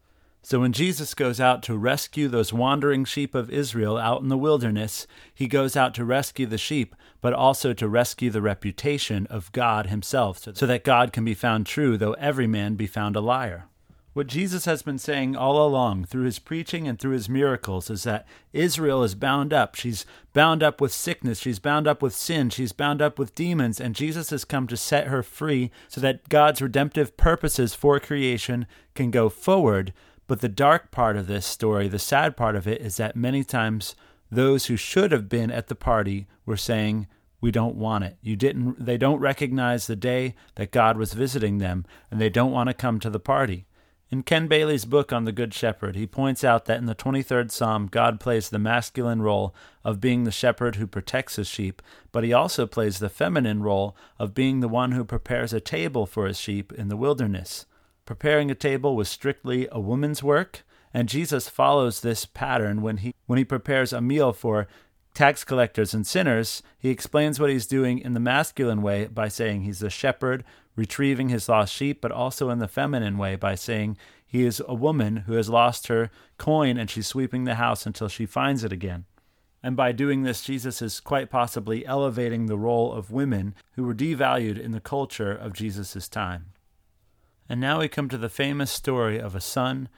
So 0.43 0.59
when 0.61 0.73
Jesus 0.73 1.15
goes 1.15 1.39
out 1.39 1.63
to 1.65 1.77
rescue 1.77 2.27
those 2.27 2.53
wandering 2.53 3.05
sheep 3.05 3.35
of 3.35 3.51
Israel 3.51 3.99
out 3.99 4.23
in 4.23 4.29
the 4.29 4.39
wilderness, 4.39 5.07
he 5.35 5.47
goes 5.47 5.77
out 5.77 5.95
to 5.95 6.05
rescue 6.05 6.47
the 6.47 6.59
sheep, 6.59 6.97
but 7.21 7.35
also 7.35 7.73
to 7.75 7.87
rescue 7.87 8.31
the 8.31 8.41
reputation 8.41 9.27
of 9.27 9.53
God 9.53 9.87
himself, 9.87 10.39
so 10.55 10.67
that 10.67 10.83
God 10.83 11.13
can 11.13 11.25
be 11.25 11.35
found 11.35 11.67
true, 11.67 11.99
though 11.99 12.15
every 12.15 12.47
man 12.47 12.75
be 12.75 12.87
found 12.87 13.17
a 13.17 13.21
liar. 13.21 13.67
What 14.12 14.26
Jesus 14.26 14.64
has 14.64 14.83
been 14.83 14.99
saying 14.99 15.37
all 15.37 15.64
along 15.64 16.07
through 16.07 16.25
his 16.25 16.40
preaching 16.40 16.88
and 16.88 16.99
through 16.99 17.12
his 17.12 17.29
miracles 17.29 17.90
is 17.90 18.02
that 18.02 18.26
Israel 18.52 19.05
is 19.05 19.14
bound 19.14 19.52
up. 19.52 19.76
She's 19.76 20.05
bound 20.33 20.62
up 20.62 20.81
with 20.81 20.93
sickness. 20.93 21.38
She's 21.38 21.61
bound 21.61 21.87
up 21.87 22.02
with 22.02 22.14
sin. 22.14 22.50
She's 22.50 22.73
bound 22.73 23.00
up 23.00 23.19
with 23.19 23.37
demons. 23.37 23.81
And 23.81 23.95
Jesus 23.95 24.31
has 24.31 24.45
come 24.45 24.67
to 24.67 24.76
set 24.76 25.07
her 25.07 25.23
free 25.23 25.71
so 25.87 26.00
that 26.00 26.29
God's 26.29 26.61
redemptive 26.61 27.17
purposes 27.17 27.75
for 27.75 28.00
creation 28.00 28.67
can 28.95 29.11
go 29.11 29.29
forward 29.29 29.93
but 30.31 30.43
the 30.43 30.49
dark 30.49 30.93
part 30.93 31.17
of 31.17 31.26
this 31.26 31.45
story, 31.45 31.88
the 31.88 31.99
sad 31.99 32.37
part 32.37 32.55
of 32.55 32.69
it, 32.69 32.81
is 32.81 32.99
that 32.99 33.17
many 33.17 33.43
times 33.43 33.97
those 34.31 34.67
who 34.67 34.76
should 34.76 35.11
have 35.11 35.29
been 35.29 35.50
at 35.50 35.67
the 35.67 35.75
party 35.75 36.29
were 36.47 36.57
saying, 36.57 37.09
we 37.40 37.50
don't 37.50 37.75
want 37.75 38.05
it. 38.05 38.17
You 38.23 38.37
didn't 38.37 38.87
they 38.87 38.97
don't 38.97 39.19
recognize 39.19 39.88
the 39.88 39.97
day 39.97 40.37
that 40.55 40.71
God 40.71 40.97
was 40.97 41.14
visiting 41.14 41.59
them 41.59 41.85
and 42.12 42.21
they 42.21 42.31
don't 42.31 42.52
want 42.52 42.69
to 42.69 42.75
come 42.75 43.00
to 43.00 43.11
the 43.11 43.19
party. 43.19 43.67
In 44.12 44.25
Ken 44.25 44.49
Bailey's 44.49 44.87
book 44.87 45.12
on 45.12 45.25
the 45.25 45.31
Good 45.31 45.55
Shepherd, 45.55 45.95
he 45.95 46.05
points 46.05 46.43
out 46.43 46.64
that 46.64 46.79
in 46.79 46.87
the 46.87 46.97
23rd 46.97 47.52
Psalm, 47.52 47.87
God 47.87 48.19
plays 48.19 48.49
the 48.49 48.59
masculine 48.59 49.23
role 49.23 49.55
of 49.85 50.00
being 50.00 50.25
the 50.25 50.33
shepherd 50.33 50.75
who 50.75 50.88
protects 50.88 51.37
his 51.37 51.47
sheep, 51.47 51.81
but 52.11 52.25
he 52.25 52.33
also 52.33 52.67
plays 52.67 52.99
the 52.99 53.09
feminine 53.09 53.62
role 53.62 53.97
of 54.19 54.35
being 54.35 54.59
the 54.59 54.69
one 54.69 54.93
who 54.93 55.05
prepares 55.05 55.52
a 55.52 55.61
table 55.61 56.07
for 56.07 56.26
his 56.26 56.40
sheep 56.40 56.73
in 56.73 56.88
the 56.88 56.97
wilderness. 56.97 57.67
Preparing 58.05 58.50
a 58.50 58.57
table 58.57 58.97
was 58.97 59.09
strictly 59.09 59.69
a 59.71 59.79
woman's 59.79 60.25
work, 60.25 60.64
and 60.93 61.09
Jesus 61.09 61.49
follows 61.49 62.00
this 62.00 62.26
pattern 62.26 62.83
when 62.83 62.97
he 62.97 63.14
when 63.26 63.38
he 63.38 63.45
prepares 63.45 63.93
a 63.93 64.00
meal 64.00 64.33
for 64.33 64.67
tax 65.14 65.45
collectors 65.45 65.95
and 65.95 66.05
sinners, 66.05 66.64
he 66.79 66.90
explains 66.90 67.38
what 67.38 67.50
he's 67.50 67.67
doing 67.67 68.00
in 68.00 68.14
the 68.14 68.21
masculine 68.21 68.83
way 68.83 69.07
by 69.07 69.29
saying 69.29 69.62
he's 69.62 69.83
a 69.83 69.90
shepherd 69.90 70.43
retrieving 70.77 71.29
his 71.29 71.49
lost 71.49 71.75
sheep, 71.75 72.00
but 72.00 72.12
also 72.12 72.50
in 72.50 72.59
the 72.59 72.69
feminine 72.69 73.19
way 73.19 73.37
by 73.37 73.55
saying 73.55 73.97
he 74.27 74.45
is 74.45 74.62
a 74.67 74.75
woman 74.75 75.19
who 75.19 75.33
has 75.35 75.49
lost 75.49 75.89
her 75.89 76.11
coin 76.39 76.79
and 76.79 76.89
she's 76.89 77.07
sweeping 77.07 77.45
the 77.45 77.57
house 77.57 77.87
until 77.87 78.09
she 78.09 78.27
finds 78.27 78.65
it 78.65 78.73
again. 78.73 79.05
And 79.62 79.77
by 79.77 79.93
doing 79.93 80.23
this, 80.23 80.43
Jesus 80.43 80.81
is 80.81 81.00
quite 81.00 81.29
possibly 81.29 81.85
elevating 81.85 82.47
the 82.47 82.57
role 82.57 82.93
of 82.93 83.11
women 83.11 83.55
who 83.73 83.85
were 83.85 83.95
devalued 83.95 84.59
in 84.59 84.71
the 84.71 84.81
culture 84.81 85.33
of 85.33 85.53
Jesus' 85.53 86.09
time. 86.09 86.53
And 87.49 87.61
now 87.61 87.81
we 87.81 87.89
come 87.89 88.09
to 88.09 88.17
the 88.17 88.29
famous 88.29 88.71
story 88.71 89.19
of 89.19 89.35
a 89.35 89.41
son 89.41 89.89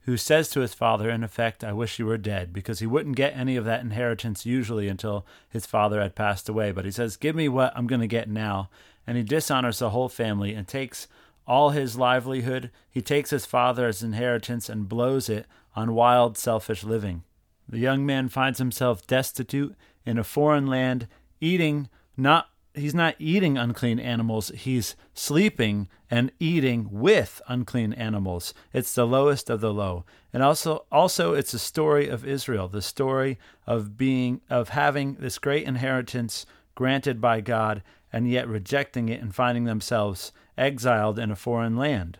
who 0.00 0.16
says 0.16 0.48
to 0.50 0.60
his 0.60 0.74
father, 0.74 1.10
in 1.10 1.24
effect, 1.24 1.64
I 1.64 1.72
wish 1.72 1.98
you 1.98 2.06
were 2.06 2.18
dead, 2.18 2.52
because 2.52 2.78
he 2.78 2.86
wouldn't 2.86 3.16
get 3.16 3.36
any 3.36 3.56
of 3.56 3.64
that 3.64 3.80
inheritance 3.80 4.46
usually 4.46 4.88
until 4.88 5.26
his 5.48 5.66
father 5.66 6.00
had 6.00 6.14
passed 6.14 6.48
away. 6.48 6.70
But 6.70 6.84
he 6.84 6.92
says, 6.92 7.16
Give 7.16 7.34
me 7.34 7.48
what 7.48 7.72
I'm 7.74 7.86
going 7.88 8.00
to 8.00 8.06
get 8.06 8.28
now. 8.28 8.68
And 9.06 9.16
he 9.16 9.22
dishonors 9.22 9.78
the 9.78 9.90
whole 9.90 10.08
family 10.08 10.54
and 10.54 10.66
takes 10.66 11.06
all 11.46 11.70
his 11.70 11.96
livelihood. 11.96 12.70
He 12.90 13.00
takes 13.00 13.30
his 13.30 13.46
father's 13.46 14.02
inheritance 14.02 14.68
and 14.68 14.88
blows 14.88 15.28
it 15.28 15.46
on 15.74 15.94
wild, 15.94 16.36
selfish 16.36 16.82
living. 16.82 17.22
The 17.68 17.78
young 17.78 18.06
man 18.06 18.28
finds 18.28 18.58
himself 18.58 19.06
destitute 19.06 19.74
in 20.04 20.18
a 20.18 20.24
foreign 20.24 20.66
land, 20.66 21.08
eating 21.40 21.88
not 22.16 22.48
he's 22.74 22.94
not 22.94 23.14
eating 23.18 23.56
unclean 23.56 23.98
animals, 23.98 24.50
he's 24.54 24.96
sleeping 25.14 25.88
and 26.10 26.30
eating 26.38 26.88
with 26.90 27.40
unclean 27.48 27.92
animals. 27.94 28.52
It's 28.72 28.94
the 28.94 29.06
lowest 29.06 29.48
of 29.48 29.60
the 29.60 29.72
low. 29.72 30.04
And 30.32 30.42
also 30.42 30.84
also 30.92 31.34
it's 31.34 31.54
a 31.54 31.58
story 31.58 32.08
of 32.08 32.26
Israel, 32.26 32.68
the 32.68 32.82
story 32.82 33.38
of 33.66 33.96
being 33.96 34.40
of 34.48 34.70
having 34.70 35.14
this 35.14 35.38
great 35.38 35.66
inheritance 35.66 36.46
granted 36.74 37.20
by 37.20 37.40
God 37.40 37.82
and 38.16 38.30
yet 38.30 38.48
rejecting 38.48 39.10
it 39.10 39.20
and 39.20 39.34
finding 39.34 39.64
themselves 39.64 40.32
exiled 40.56 41.18
in 41.18 41.30
a 41.30 41.36
foreign 41.36 41.76
land. 41.76 42.16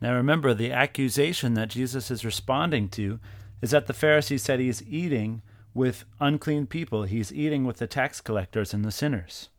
Now 0.00 0.12
remember 0.12 0.52
the 0.52 0.72
accusation 0.72 1.54
that 1.54 1.68
Jesus 1.68 2.10
is 2.10 2.24
responding 2.24 2.88
to 2.88 3.20
is 3.62 3.70
that 3.70 3.86
the 3.86 3.92
Pharisees 3.92 4.42
said 4.42 4.58
he's 4.58 4.82
eating 4.82 5.42
with 5.72 6.04
unclean 6.18 6.66
people. 6.66 7.04
He's 7.04 7.32
eating 7.32 7.64
with 7.64 7.76
the 7.76 7.86
tax 7.86 8.20
collectors 8.20 8.74
and 8.74 8.84
the 8.84 8.90
sinners. 8.90 9.50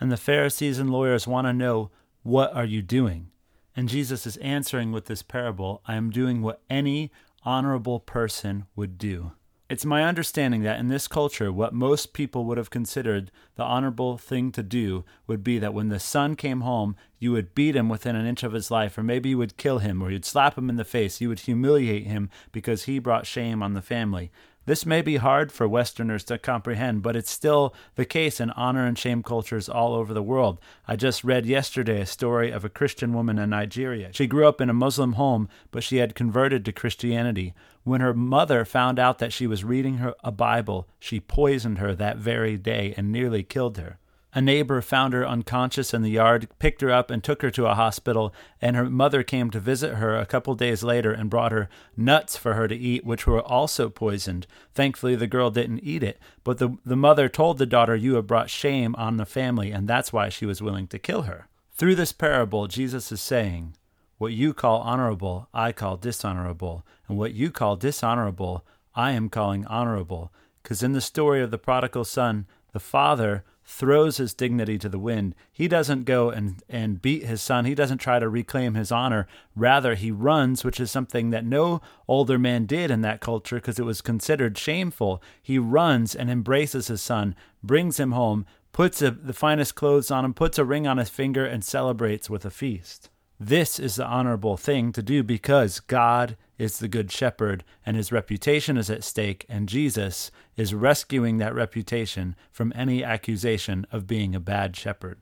And 0.00 0.10
the 0.10 0.16
Pharisees 0.16 0.80
and 0.80 0.90
lawyers 0.90 1.28
want 1.28 1.46
to 1.46 1.52
know, 1.52 1.92
What 2.24 2.52
are 2.52 2.64
you 2.64 2.82
doing? 2.82 3.30
And 3.76 3.88
Jesus 3.88 4.26
is 4.26 4.36
answering 4.38 4.90
with 4.90 5.04
this 5.04 5.22
parable 5.22 5.80
I 5.86 5.94
am 5.94 6.10
doing 6.10 6.42
what 6.42 6.60
any 6.68 7.12
honorable 7.44 8.00
person 8.00 8.66
would 8.74 8.98
do. 8.98 9.30
It's 9.70 9.84
my 9.84 10.02
understanding 10.02 10.62
that 10.62 10.80
in 10.80 10.88
this 10.88 11.06
culture, 11.06 11.52
what 11.52 11.72
most 11.72 12.12
people 12.12 12.44
would 12.44 12.58
have 12.58 12.70
considered 12.70 13.30
the 13.54 13.62
honorable 13.62 14.18
thing 14.18 14.50
to 14.50 14.64
do 14.64 15.04
would 15.28 15.44
be 15.44 15.60
that 15.60 15.72
when 15.72 15.90
the 15.90 16.00
son 16.00 16.34
came 16.34 16.62
home, 16.62 16.96
you 17.20 17.30
would 17.30 17.54
beat 17.54 17.76
him 17.76 17.88
within 17.88 18.16
an 18.16 18.26
inch 18.26 18.42
of 18.42 18.52
his 18.52 18.72
life, 18.72 18.98
or 18.98 19.04
maybe 19.04 19.28
you 19.28 19.38
would 19.38 19.56
kill 19.56 19.78
him, 19.78 20.02
or 20.02 20.10
you'd 20.10 20.24
slap 20.24 20.58
him 20.58 20.70
in 20.70 20.74
the 20.74 20.84
face. 20.84 21.20
You 21.20 21.28
would 21.28 21.38
humiliate 21.38 22.04
him 22.04 22.30
because 22.50 22.84
he 22.84 22.98
brought 22.98 23.28
shame 23.28 23.62
on 23.62 23.74
the 23.74 23.80
family. 23.80 24.32
This 24.70 24.86
may 24.86 25.02
be 25.02 25.16
hard 25.16 25.50
for 25.50 25.66
Westerners 25.66 26.22
to 26.26 26.38
comprehend, 26.38 27.02
but 27.02 27.16
it's 27.16 27.28
still 27.28 27.74
the 27.96 28.04
case 28.04 28.38
in 28.38 28.50
honor 28.50 28.86
and 28.86 28.96
shame 28.96 29.20
cultures 29.20 29.68
all 29.68 29.94
over 29.94 30.14
the 30.14 30.22
world. 30.22 30.60
I 30.86 30.94
just 30.94 31.24
read 31.24 31.44
yesterday 31.44 32.02
a 32.02 32.06
story 32.06 32.52
of 32.52 32.64
a 32.64 32.68
Christian 32.68 33.12
woman 33.12 33.36
in 33.36 33.50
Nigeria. 33.50 34.10
She 34.12 34.28
grew 34.28 34.46
up 34.46 34.60
in 34.60 34.70
a 34.70 34.72
Muslim 34.72 35.14
home, 35.14 35.48
but 35.72 35.82
she 35.82 35.96
had 35.96 36.14
converted 36.14 36.64
to 36.64 36.72
Christianity. 36.72 37.52
When 37.82 38.00
her 38.00 38.14
mother 38.14 38.64
found 38.64 39.00
out 39.00 39.18
that 39.18 39.32
she 39.32 39.48
was 39.48 39.64
reading 39.64 39.94
her 39.94 40.14
a 40.22 40.30
Bible, 40.30 40.86
she 41.00 41.18
poisoned 41.18 41.78
her 41.78 41.96
that 41.96 42.18
very 42.18 42.56
day 42.56 42.94
and 42.96 43.10
nearly 43.10 43.42
killed 43.42 43.76
her. 43.76 43.98
A 44.32 44.40
neighbor 44.40 44.80
found 44.80 45.12
her 45.12 45.26
unconscious 45.26 45.92
in 45.92 46.02
the 46.02 46.10
yard, 46.10 46.48
picked 46.60 46.82
her 46.82 46.90
up, 46.90 47.10
and 47.10 47.22
took 47.22 47.42
her 47.42 47.50
to 47.50 47.66
a 47.66 47.74
hospital. 47.74 48.32
And 48.60 48.76
her 48.76 48.88
mother 48.88 49.24
came 49.24 49.50
to 49.50 49.58
visit 49.58 49.96
her 49.96 50.16
a 50.16 50.26
couple 50.26 50.54
days 50.54 50.84
later 50.84 51.12
and 51.12 51.28
brought 51.28 51.50
her 51.50 51.68
nuts 51.96 52.36
for 52.36 52.54
her 52.54 52.68
to 52.68 52.76
eat, 52.76 53.04
which 53.04 53.26
were 53.26 53.42
also 53.42 53.88
poisoned. 53.88 54.46
Thankfully, 54.72 55.16
the 55.16 55.26
girl 55.26 55.50
didn't 55.50 55.80
eat 55.82 56.04
it. 56.04 56.20
But 56.44 56.58
the, 56.58 56.78
the 56.84 56.96
mother 56.96 57.28
told 57.28 57.58
the 57.58 57.66
daughter, 57.66 57.96
You 57.96 58.14
have 58.14 58.28
brought 58.28 58.50
shame 58.50 58.94
on 58.96 59.16
the 59.16 59.26
family, 59.26 59.72
and 59.72 59.88
that's 59.88 60.12
why 60.12 60.28
she 60.28 60.46
was 60.46 60.62
willing 60.62 60.86
to 60.88 60.98
kill 60.98 61.22
her. 61.22 61.48
Through 61.74 61.96
this 61.96 62.12
parable, 62.12 62.68
Jesus 62.68 63.10
is 63.10 63.20
saying, 63.20 63.74
What 64.18 64.32
you 64.32 64.54
call 64.54 64.80
honorable, 64.82 65.48
I 65.52 65.72
call 65.72 65.96
dishonorable. 65.96 66.86
And 67.08 67.18
what 67.18 67.34
you 67.34 67.50
call 67.50 67.74
dishonorable, 67.74 68.64
I 68.94 69.10
am 69.10 69.28
calling 69.28 69.66
honorable. 69.66 70.32
Because 70.62 70.84
in 70.84 70.92
the 70.92 71.00
story 71.00 71.42
of 71.42 71.50
the 71.50 71.58
prodigal 71.58 72.04
son, 72.04 72.46
the 72.72 72.78
father 72.78 73.44
throws 73.70 74.16
his 74.16 74.34
dignity 74.34 74.76
to 74.76 74.88
the 74.88 74.98
wind. 74.98 75.32
He 75.52 75.68
doesn't 75.68 76.02
go 76.02 76.28
and, 76.28 76.60
and 76.68 77.00
beat 77.00 77.24
his 77.24 77.40
son. 77.40 77.66
He 77.66 77.74
doesn't 77.76 77.98
try 77.98 78.18
to 78.18 78.28
reclaim 78.28 78.74
his 78.74 78.90
honor. 78.90 79.28
Rather, 79.54 79.94
he 79.94 80.10
runs, 80.10 80.64
which 80.64 80.80
is 80.80 80.90
something 80.90 81.30
that 81.30 81.46
no 81.46 81.80
older 82.08 82.36
man 82.36 82.66
did 82.66 82.90
in 82.90 83.02
that 83.02 83.20
culture 83.20 83.56
because 83.56 83.78
it 83.78 83.84
was 83.84 84.00
considered 84.00 84.58
shameful. 84.58 85.22
He 85.40 85.56
runs 85.56 86.16
and 86.16 86.28
embraces 86.28 86.88
his 86.88 87.00
son, 87.00 87.36
brings 87.62 88.00
him 88.00 88.10
home, 88.10 88.44
puts 88.72 89.00
a, 89.02 89.12
the 89.12 89.32
finest 89.32 89.76
clothes 89.76 90.10
on 90.10 90.24
him, 90.24 90.34
puts 90.34 90.58
a 90.58 90.64
ring 90.64 90.88
on 90.88 90.98
his 90.98 91.08
finger, 91.08 91.46
and 91.46 91.64
celebrates 91.64 92.28
with 92.28 92.44
a 92.44 92.50
feast. 92.50 93.08
This 93.38 93.78
is 93.78 93.94
the 93.94 94.04
honorable 94.04 94.56
thing 94.56 94.90
to 94.92 95.02
do 95.02 95.22
because 95.22 95.78
God 95.78 96.36
is 96.60 96.78
the 96.78 96.88
Good 96.88 97.10
Shepherd 97.10 97.64
and 97.86 97.96
his 97.96 98.12
reputation 98.12 98.76
is 98.76 98.90
at 98.90 99.02
stake, 99.02 99.46
and 99.48 99.68
Jesus 99.68 100.30
is 100.56 100.74
rescuing 100.74 101.38
that 101.38 101.54
reputation 101.54 102.36
from 102.52 102.72
any 102.76 103.02
accusation 103.02 103.86
of 103.90 104.06
being 104.06 104.34
a 104.34 104.40
bad 104.40 104.76
shepherd. 104.76 105.18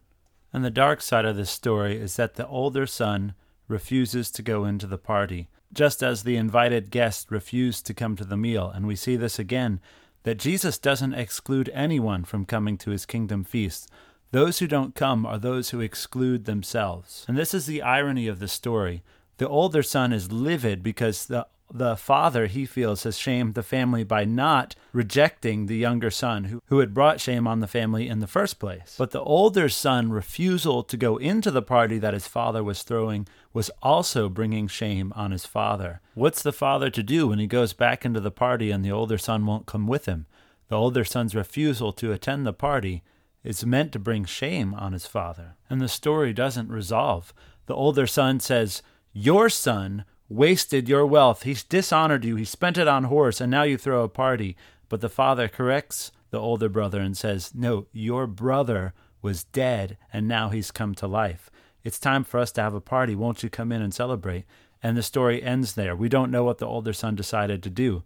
And 0.52 0.64
the 0.64 0.70
dark 0.70 1.00
side 1.00 1.24
of 1.24 1.36
this 1.36 1.50
story 1.50 1.96
is 1.96 2.16
that 2.16 2.34
the 2.34 2.46
older 2.48 2.86
son 2.86 3.34
refuses 3.68 4.30
to 4.32 4.42
go 4.42 4.64
into 4.64 4.86
the 4.86 4.98
party, 4.98 5.48
just 5.72 6.02
as 6.02 6.22
the 6.22 6.36
invited 6.36 6.90
guest 6.90 7.30
refused 7.30 7.86
to 7.86 7.94
come 7.94 8.16
to 8.16 8.24
the 8.24 8.36
meal. 8.36 8.68
And 8.74 8.86
we 8.86 8.96
see 8.96 9.16
this 9.16 9.38
again 9.38 9.80
that 10.24 10.38
Jesus 10.38 10.78
doesn't 10.78 11.14
exclude 11.14 11.70
anyone 11.72 12.24
from 12.24 12.44
coming 12.44 12.76
to 12.78 12.90
his 12.90 13.06
kingdom 13.06 13.44
feast. 13.44 13.88
Those 14.30 14.58
who 14.58 14.66
don't 14.66 14.94
come 14.94 15.24
are 15.24 15.38
those 15.38 15.70
who 15.70 15.80
exclude 15.80 16.44
themselves. 16.44 17.24
And 17.28 17.38
this 17.38 17.54
is 17.54 17.66
the 17.66 17.82
irony 17.82 18.26
of 18.26 18.40
the 18.40 18.48
story. 18.48 19.02
The 19.38 19.48
older 19.48 19.82
son 19.82 20.12
is 20.12 20.30
livid 20.30 20.82
because 20.82 21.26
the 21.26 21.46
the 21.70 21.96
father 21.96 22.46
he 22.46 22.64
feels 22.64 23.02
has 23.02 23.18
shamed 23.18 23.54
the 23.54 23.62
family 23.62 24.02
by 24.02 24.24
not 24.24 24.74
rejecting 24.92 25.66
the 25.66 25.76
younger 25.76 26.10
son 26.10 26.44
who, 26.44 26.62
who 26.66 26.78
had 26.78 26.94
brought 26.94 27.20
shame 27.20 27.46
on 27.46 27.60
the 27.60 27.66
family 27.66 28.08
in 28.08 28.20
the 28.20 28.26
first 28.26 28.58
place. 28.58 28.94
But 28.96 29.10
the 29.10 29.20
older 29.20 29.68
son 29.68 30.10
refusal 30.10 30.82
to 30.82 30.96
go 30.96 31.18
into 31.18 31.50
the 31.50 31.62
party 31.62 31.98
that 31.98 32.14
his 32.14 32.26
father 32.26 32.64
was 32.64 32.82
throwing 32.82 33.28
was 33.52 33.70
also 33.82 34.28
bringing 34.28 34.66
shame 34.66 35.12
on 35.14 35.30
his 35.30 35.44
father. 35.44 36.00
What's 36.14 36.42
the 36.42 36.52
father 36.52 36.90
to 36.90 37.02
do 37.02 37.28
when 37.28 37.38
he 37.38 37.46
goes 37.46 37.72
back 37.72 38.04
into 38.04 38.20
the 38.20 38.30
party 38.30 38.70
and 38.70 38.84
the 38.84 38.92
older 38.92 39.18
son 39.18 39.44
won't 39.44 39.66
come 39.66 39.86
with 39.86 40.06
him? 40.06 40.26
The 40.68 40.76
older 40.76 41.04
son's 41.04 41.34
refusal 41.34 41.92
to 41.94 42.12
attend 42.12 42.46
the 42.46 42.52
party 42.52 43.02
is 43.44 43.64
meant 43.64 43.92
to 43.92 43.98
bring 43.98 44.24
shame 44.24 44.74
on 44.74 44.92
his 44.92 45.06
father. 45.06 45.56
And 45.70 45.80
the 45.80 45.88
story 45.88 46.32
doesn't 46.32 46.70
resolve. 46.70 47.32
The 47.66 47.74
older 47.74 48.06
son 48.06 48.40
says, 48.40 48.82
Your 49.12 49.48
son 49.48 50.04
wasted 50.28 50.88
your 50.88 51.06
wealth. 51.06 51.42
He's 51.42 51.62
dishonored 51.62 52.24
you. 52.24 52.36
He 52.36 52.44
spent 52.44 52.78
it 52.78 52.88
on 52.88 53.04
horse, 53.04 53.40
and 53.40 53.50
now 53.50 53.62
you 53.62 53.78
throw 53.78 54.04
a 54.04 54.08
party. 54.08 54.56
But 54.88 55.00
the 55.00 55.08
father 55.08 55.48
corrects 55.48 56.12
the 56.30 56.38
older 56.38 56.68
brother 56.68 57.00
and 57.00 57.16
says, 57.16 57.54
No, 57.54 57.86
your 57.92 58.26
brother 58.26 58.92
was 59.22 59.44
dead, 59.44 59.96
and 60.12 60.28
now 60.28 60.50
he's 60.50 60.70
come 60.70 60.94
to 60.96 61.06
life. 61.06 61.50
It's 61.84 61.98
time 61.98 62.24
for 62.24 62.38
us 62.38 62.52
to 62.52 62.62
have 62.62 62.74
a 62.74 62.80
party. 62.80 63.14
Won't 63.14 63.42
you 63.42 63.50
come 63.50 63.72
in 63.72 63.82
and 63.82 63.94
celebrate? 63.94 64.44
And 64.82 64.96
the 64.96 65.02
story 65.02 65.42
ends 65.42 65.74
there. 65.74 65.96
We 65.96 66.08
don't 66.08 66.30
know 66.30 66.44
what 66.44 66.58
the 66.58 66.66
older 66.66 66.92
son 66.92 67.14
decided 67.14 67.62
to 67.62 67.70
do. 67.70 68.02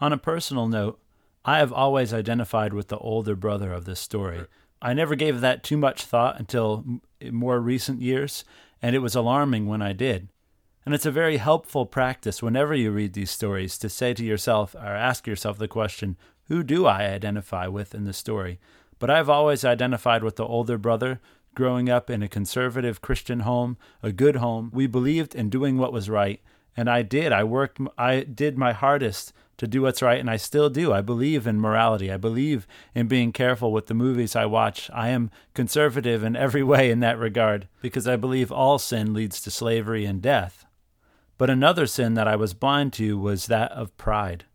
On 0.00 0.12
a 0.12 0.18
personal 0.18 0.66
note, 0.66 0.98
I 1.44 1.58
have 1.58 1.72
always 1.72 2.12
identified 2.12 2.72
with 2.72 2.88
the 2.88 2.98
older 2.98 3.36
brother 3.36 3.72
of 3.72 3.84
this 3.84 4.00
story. 4.00 4.46
I 4.80 4.94
never 4.94 5.14
gave 5.14 5.40
that 5.40 5.62
too 5.62 5.76
much 5.76 6.04
thought 6.04 6.38
until 6.40 6.84
more 7.30 7.60
recent 7.60 8.02
years, 8.02 8.44
and 8.82 8.96
it 8.96 8.98
was 8.98 9.14
alarming 9.14 9.66
when 9.66 9.80
I 9.80 9.92
did. 9.92 10.28
And 10.84 10.94
it's 10.94 11.06
a 11.06 11.12
very 11.12 11.36
helpful 11.36 11.86
practice 11.86 12.42
whenever 12.42 12.74
you 12.74 12.90
read 12.90 13.12
these 13.12 13.30
stories 13.30 13.78
to 13.78 13.88
say 13.88 14.12
to 14.14 14.24
yourself 14.24 14.74
or 14.74 14.80
ask 14.80 15.26
yourself 15.26 15.56
the 15.56 15.68
question, 15.68 16.16
who 16.48 16.64
do 16.64 16.86
I 16.86 17.04
identify 17.04 17.68
with 17.68 17.94
in 17.94 18.04
the 18.04 18.12
story? 18.12 18.58
But 18.98 19.08
I've 19.08 19.30
always 19.30 19.64
identified 19.64 20.24
with 20.24 20.36
the 20.36 20.46
older 20.46 20.78
brother 20.78 21.20
growing 21.54 21.88
up 21.88 22.10
in 22.10 22.22
a 22.22 22.28
conservative 22.28 23.00
Christian 23.00 23.40
home, 23.40 23.76
a 24.02 24.10
good 24.10 24.36
home. 24.36 24.70
We 24.72 24.86
believed 24.86 25.34
in 25.34 25.50
doing 25.50 25.78
what 25.78 25.92
was 25.92 26.10
right, 26.10 26.40
and 26.76 26.88
I 26.88 27.02
did. 27.02 27.32
I 27.32 27.44
worked 27.44 27.80
I 27.96 28.20
did 28.20 28.58
my 28.58 28.72
hardest 28.72 29.32
to 29.62 29.68
do 29.68 29.82
what's 29.82 30.02
right, 30.02 30.18
and 30.18 30.28
I 30.28 30.38
still 30.38 30.68
do. 30.68 30.92
I 30.92 31.02
believe 31.02 31.46
in 31.46 31.60
morality. 31.60 32.10
I 32.10 32.16
believe 32.16 32.66
in 32.96 33.06
being 33.06 33.30
careful 33.30 33.70
with 33.70 33.86
the 33.86 33.94
movies 33.94 34.34
I 34.34 34.44
watch. 34.44 34.90
I 34.92 35.10
am 35.10 35.30
conservative 35.54 36.24
in 36.24 36.34
every 36.34 36.62
way 36.64 36.90
in 36.90 36.98
that 36.98 37.16
regard 37.16 37.68
because 37.80 38.08
I 38.08 38.16
believe 38.16 38.50
all 38.50 38.80
sin 38.80 39.14
leads 39.14 39.40
to 39.42 39.52
slavery 39.52 40.04
and 40.04 40.20
death. 40.20 40.66
But 41.38 41.48
another 41.48 41.86
sin 41.86 42.14
that 42.14 42.26
I 42.26 42.34
was 42.34 42.54
blind 42.54 42.92
to 42.94 43.16
was 43.16 43.46
that 43.46 43.70
of 43.70 43.96
pride. 43.96 44.46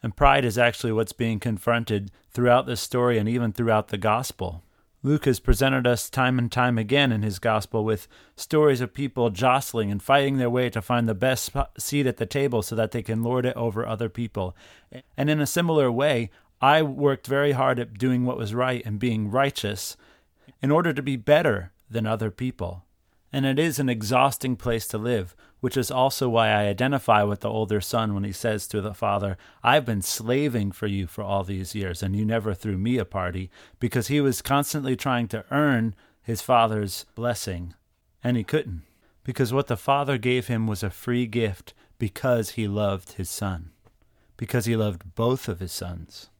And 0.00 0.16
pride 0.16 0.44
is 0.44 0.56
actually 0.56 0.92
what's 0.92 1.12
being 1.12 1.40
confronted 1.40 2.12
throughout 2.30 2.66
this 2.66 2.80
story 2.80 3.18
and 3.18 3.28
even 3.28 3.52
throughout 3.52 3.88
the 3.88 3.98
gospel. 3.98 4.62
Luke 5.02 5.24
has 5.24 5.40
presented 5.40 5.86
us 5.86 6.10
time 6.10 6.38
and 6.38 6.52
time 6.52 6.76
again 6.76 7.10
in 7.10 7.22
his 7.22 7.38
gospel 7.38 7.84
with 7.84 8.06
stories 8.36 8.82
of 8.82 8.92
people 8.92 9.30
jostling 9.30 9.90
and 9.90 10.02
fighting 10.02 10.36
their 10.36 10.50
way 10.50 10.68
to 10.68 10.82
find 10.82 11.08
the 11.08 11.14
best 11.14 11.50
seat 11.78 12.06
at 12.06 12.18
the 12.18 12.26
table 12.26 12.60
so 12.60 12.76
that 12.76 12.90
they 12.90 13.02
can 13.02 13.22
lord 13.22 13.46
it 13.46 13.56
over 13.56 13.86
other 13.86 14.10
people. 14.10 14.54
And 15.16 15.30
in 15.30 15.40
a 15.40 15.46
similar 15.46 15.90
way, 15.90 16.30
I 16.60 16.82
worked 16.82 17.26
very 17.26 17.52
hard 17.52 17.78
at 17.78 17.96
doing 17.96 18.26
what 18.26 18.36
was 18.36 18.54
right 18.54 18.84
and 18.84 18.98
being 18.98 19.30
righteous 19.30 19.96
in 20.60 20.70
order 20.70 20.92
to 20.92 21.02
be 21.02 21.16
better 21.16 21.72
than 21.90 22.06
other 22.06 22.30
people. 22.30 22.84
And 23.32 23.46
it 23.46 23.58
is 23.58 23.78
an 23.78 23.88
exhausting 23.88 24.56
place 24.56 24.86
to 24.88 24.98
live, 24.98 25.34
which 25.60 25.76
is 25.76 25.90
also 25.90 26.28
why 26.28 26.48
I 26.48 26.66
identify 26.66 27.22
with 27.22 27.40
the 27.40 27.50
older 27.50 27.80
son 27.80 28.14
when 28.14 28.24
he 28.24 28.32
says 28.32 28.66
to 28.68 28.80
the 28.80 28.94
father, 28.94 29.36
I've 29.62 29.84
been 29.84 30.02
slaving 30.02 30.72
for 30.72 30.86
you 30.86 31.06
for 31.06 31.22
all 31.22 31.44
these 31.44 31.74
years, 31.74 32.02
and 32.02 32.16
you 32.16 32.24
never 32.24 32.54
threw 32.54 32.78
me 32.78 32.98
a 32.98 33.04
party, 33.04 33.50
because 33.78 34.08
he 34.08 34.20
was 34.20 34.42
constantly 34.42 34.96
trying 34.96 35.28
to 35.28 35.44
earn 35.50 35.94
his 36.22 36.42
father's 36.42 37.06
blessing, 37.14 37.74
and 38.24 38.36
he 38.36 38.44
couldn't, 38.44 38.82
because 39.24 39.52
what 39.52 39.66
the 39.66 39.76
father 39.76 40.18
gave 40.18 40.46
him 40.46 40.66
was 40.66 40.82
a 40.82 40.90
free 40.90 41.26
gift 41.26 41.74
because 41.98 42.50
he 42.50 42.66
loved 42.66 43.12
his 43.12 43.28
son, 43.28 43.70
because 44.36 44.64
he 44.64 44.76
loved 44.76 45.14
both 45.14 45.48
of 45.48 45.60
his 45.60 45.72
sons. 45.72 46.30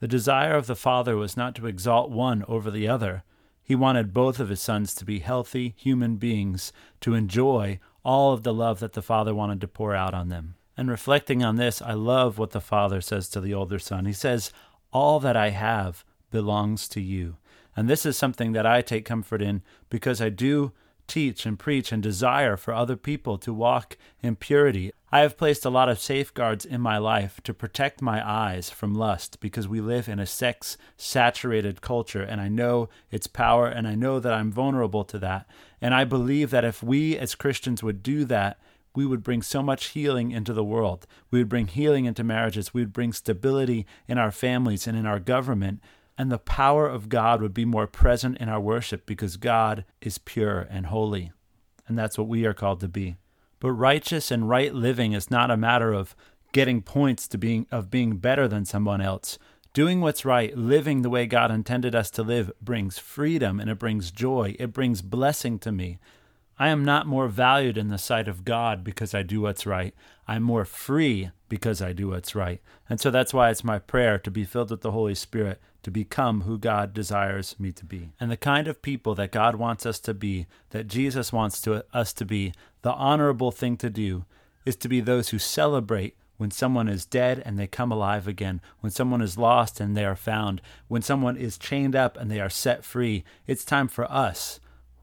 The 0.00 0.08
desire 0.08 0.56
of 0.56 0.66
the 0.66 0.74
father 0.74 1.16
was 1.16 1.36
not 1.36 1.54
to 1.56 1.66
exalt 1.66 2.10
one 2.10 2.44
over 2.48 2.70
the 2.70 2.88
other, 2.88 3.22
he 3.62 3.76
wanted 3.76 4.12
both 4.12 4.40
of 4.40 4.48
his 4.48 4.60
sons 4.60 4.96
to 4.96 5.04
be 5.04 5.20
healthy 5.20 5.74
human 5.76 6.16
beings, 6.16 6.72
to 7.02 7.14
enjoy 7.14 7.78
all 8.04 8.32
of 8.32 8.42
the 8.42 8.54
love 8.54 8.80
that 8.80 8.92
the 8.92 9.02
father 9.02 9.34
wanted 9.34 9.60
to 9.60 9.68
pour 9.68 9.94
out 9.94 10.14
on 10.14 10.28
them. 10.28 10.54
And 10.76 10.90
reflecting 10.90 11.44
on 11.44 11.56
this, 11.56 11.82
I 11.82 11.92
love 11.92 12.38
what 12.38 12.52
the 12.52 12.60
father 12.60 13.00
says 13.00 13.28
to 13.30 13.40
the 13.40 13.52
older 13.52 13.78
son. 13.78 14.06
He 14.06 14.12
says, 14.12 14.52
All 14.92 15.20
that 15.20 15.36
I 15.36 15.50
have 15.50 16.04
belongs 16.30 16.88
to 16.88 17.00
you. 17.00 17.36
And 17.76 17.88
this 17.88 18.06
is 18.06 18.16
something 18.16 18.52
that 18.52 18.66
I 18.66 18.82
take 18.82 19.04
comfort 19.04 19.42
in 19.42 19.62
because 19.88 20.20
I 20.20 20.28
do 20.28 20.72
teach 21.10 21.44
and 21.44 21.58
preach 21.58 21.90
and 21.90 22.02
desire 22.02 22.56
for 22.56 22.72
other 22.72 22.96
people 22.96 23.36
to 23.38 23.52
walk 23.52 23.96
in 24.22 24.36
purity. 24.36 24.92
I 25.10 25.20
have 25.20 25.36
placed 25.36 25.64
a 25.64 25.70
lot 25.70 25.88
of 25.88 25.98
safeguards 25.98 26.64
in 26.64 26.80
my 26.80 26.98
life 26.98 27.40
to 27.42 27.52
protect 27.52 28.00
my 28.00 28.26
eyes 28.26 28.70
from 28.70 28.94
lust 28.94 29.40
because 29.40 29.66
we 29.66 29.80
live 29.80 30.08
in 30.08 30.20
a 30.20 30.26
sex 30.26 30.76
saturated 30.96 31.80
culture 31.80 32.22
and 32.22 32.40
I 32.40 32.46
know 32.46 32.88
its 33.10 33.26
power 33.26 33.66
and 33.66 33.88
I 33.88 33.96
know 33.96 34.20
that 34.20 34.32
I'm 34.32 34.52
vulnerable 34.52 35.04
to 35.06 35.18
that. 35.18 35.48
And 35.80 35.94
I 35.94 36.04
believe 36.04 36.50
that 36.50 36.64
if 36.64 36.80
we 36.80 37.18
as 37.18 37.34
Christians 37.34 37.82
would 37.82 38.04
do 38.04 38.24
that, 38.26 38.60
we 38.94 39.04
would 39.04 39.24
bring 39.24 39.42
so 39.42 39.62
much 39.64 39.88
healing 39.88 40.30
into 40.30 40.52
the 40.52 40.64
world. 40.64 41.08
We 41.32 41.40
would 41.40 41.48
bring 41.48 41.66
healing 41.66 42.04
into 42.04 42.22
marriages. 42.22 42.72
We 42.72 42.82
would 42.82 42.92
bring 42.92 43.12
stability 43.12 43.86
in 44.06 44.16
our 44.16 44.30
families 44.30 44.86
and 44.86 44.96
in 44.96 45.06
our 45.06 45.20
government 45.20 45.80
and 46.20 46.30
the 46.30 46.36
power 46.36 46.86
of 46.86 47.08
God 47.08 47.40
would 47.40 47.54
be 47.54 47.64
more 47.64 47.86
present 47.86 48.36
in 48.36 48.50
our 48.50 48.60
worship 48.60 49.06
because 49.06 49.38
God 49.38 49.86
is 50.02 50.18
pure 50.18 50.68
and 50.68 50.84
holy. 50.84 51.32
And 51.88 51.98
that's 51.98 52.18
what 52.18 52.28
we 52.28 52.44
are 52.44 52.52
called 52.52 52.80
to 52.80 52.88
be. 52.88 53.16
But 53.58 53.72
righteous 53.72 54.30
and 54.30 54.46
right 54.46 54.74
living 54.74 55.14
is 55.14 55.30
not 55.30 55.50
a 55.50 55.56
matter 55.56 55.94
of 55.94 56.14
getting 56.52 56.82
points 56.82 57.26
to 57.28 57.38
being 57.38 57.66
of 57.72 57.90
being 57.90 58.18
better 58.18 58.46
than 58.46 58.66
someone 58.66 59.00
else. 59.00 59.38
Doing 59.72 60.02
what's 60.02 60.26
right, 60.26 60.54
living 60.54 61.00
the 61.00 61.08
way 61.08 61.24
God 61.24 61.50
intended 61.50 61.94
us 61.94 62.10
to 62.10 62.22
live 62.22 62.52
brings 62.60 62.98
freedom 62.98 63.58
and 63.58 63.70
it 63.70 63.78
brings 63.78 64.10
joy. 64.10 64.54
It 64.58 64.74
brings 64.74 65.00
blessing 65.00 65.58
to 65.60 65.72
me. 65.72 66.00
I 66.58 66.68
am 66.68 66.84
not 66.84 67.06
more 67.06 67.28
valued 67.28 67.78
in 67.78 67.88
the 67.88 67.96
sight 67.96 68.28
of 68.28 68.44
God 68.44 68.84
because 68.84 69.14
I 69.14 69.22
do 69.22 69.40
what's 69.40 69.64
right. 69.64 69.94
I'm 70.28 70.42
more 70.42 70.66
free 70.66 71.30
because 71.50 71.82
I 71.82 71.92
do 71.92 72.08
what's 72.08 72.34
right. 72.34 72.62
And 72.88 72.98
so 72.98 73.10
that's 73.10 73.34
why 73.34 73.50
it's 73.50 73.62
my 73.62 73.78
prayer 73.78 74.18
to 74.20 74.30
be 74.30 74.44
filled 74.44 74.70
with 74.70 74.80
the 74.80 74.92
Holy 74.92 75.14
Spirit, 75.14 75.60
to 75.82 75.90
become 75.90 76.42
who 76.42 76.56
God 76.56 76.94
desires 76.94 77.56
me 77.58 77.72
to 77.72 77.84
be. 77.84 78.12
And 78.18 78.30
the 78.30 78.38
kind 78.38 78.66
of 78.68 78.80
people 78.80 79.14
that 79.16 79.32
God 79.32 79.56
wants 79.56 79.84
us 79.84 80.00
to 80.00 80.14
be, 80.14 80.46
that 80.70 80.86
Jesus 80.86 81.30
wants 81.30 81.60
to, 81.62 81.84
us 81.92 82.14
to 82.14 82.24
be, 82.24 82.54
the 82.80 82.92
honorable 82.92 83.50
thing 83.50 83.76
to 83.78 83.90
do 83.90 84.24
is 84.64 84.76
to 84.76 84.88
be 84.88 85.00
those 85.00 85.28
who 85.28 85.38
celebrate 85.38 86.16
when 86.38 86.50
someone 86.50 86.88
is 86.88 87.04
dead 87.04 87.42
and 87.44 87.58
they 87.58 87.66
come 87.66 87.92
alive 87.92 88.26
again, 88.26 88.62
when 88.80 88.90
someone 88.90 89.20
is 89.20 89.36
lost 89.36 89.78
and 89.78 89.94
they 89.94 90.06
are 90.06 90.16
found, 90.16 90.62
when 90.88 91.02
someone 91.02 91.36
is 91.36 91.58
chained 91.58 91.94
up 91.94 92.16
and 92.16 92.30
they 92.30 92.40
are 92.40 92.48
set 92.48 92.82
free. 92.82 93.24
It's 93.46 93.64
time 93.64 93.88
for 93.88 94.10
us 94.10 94.60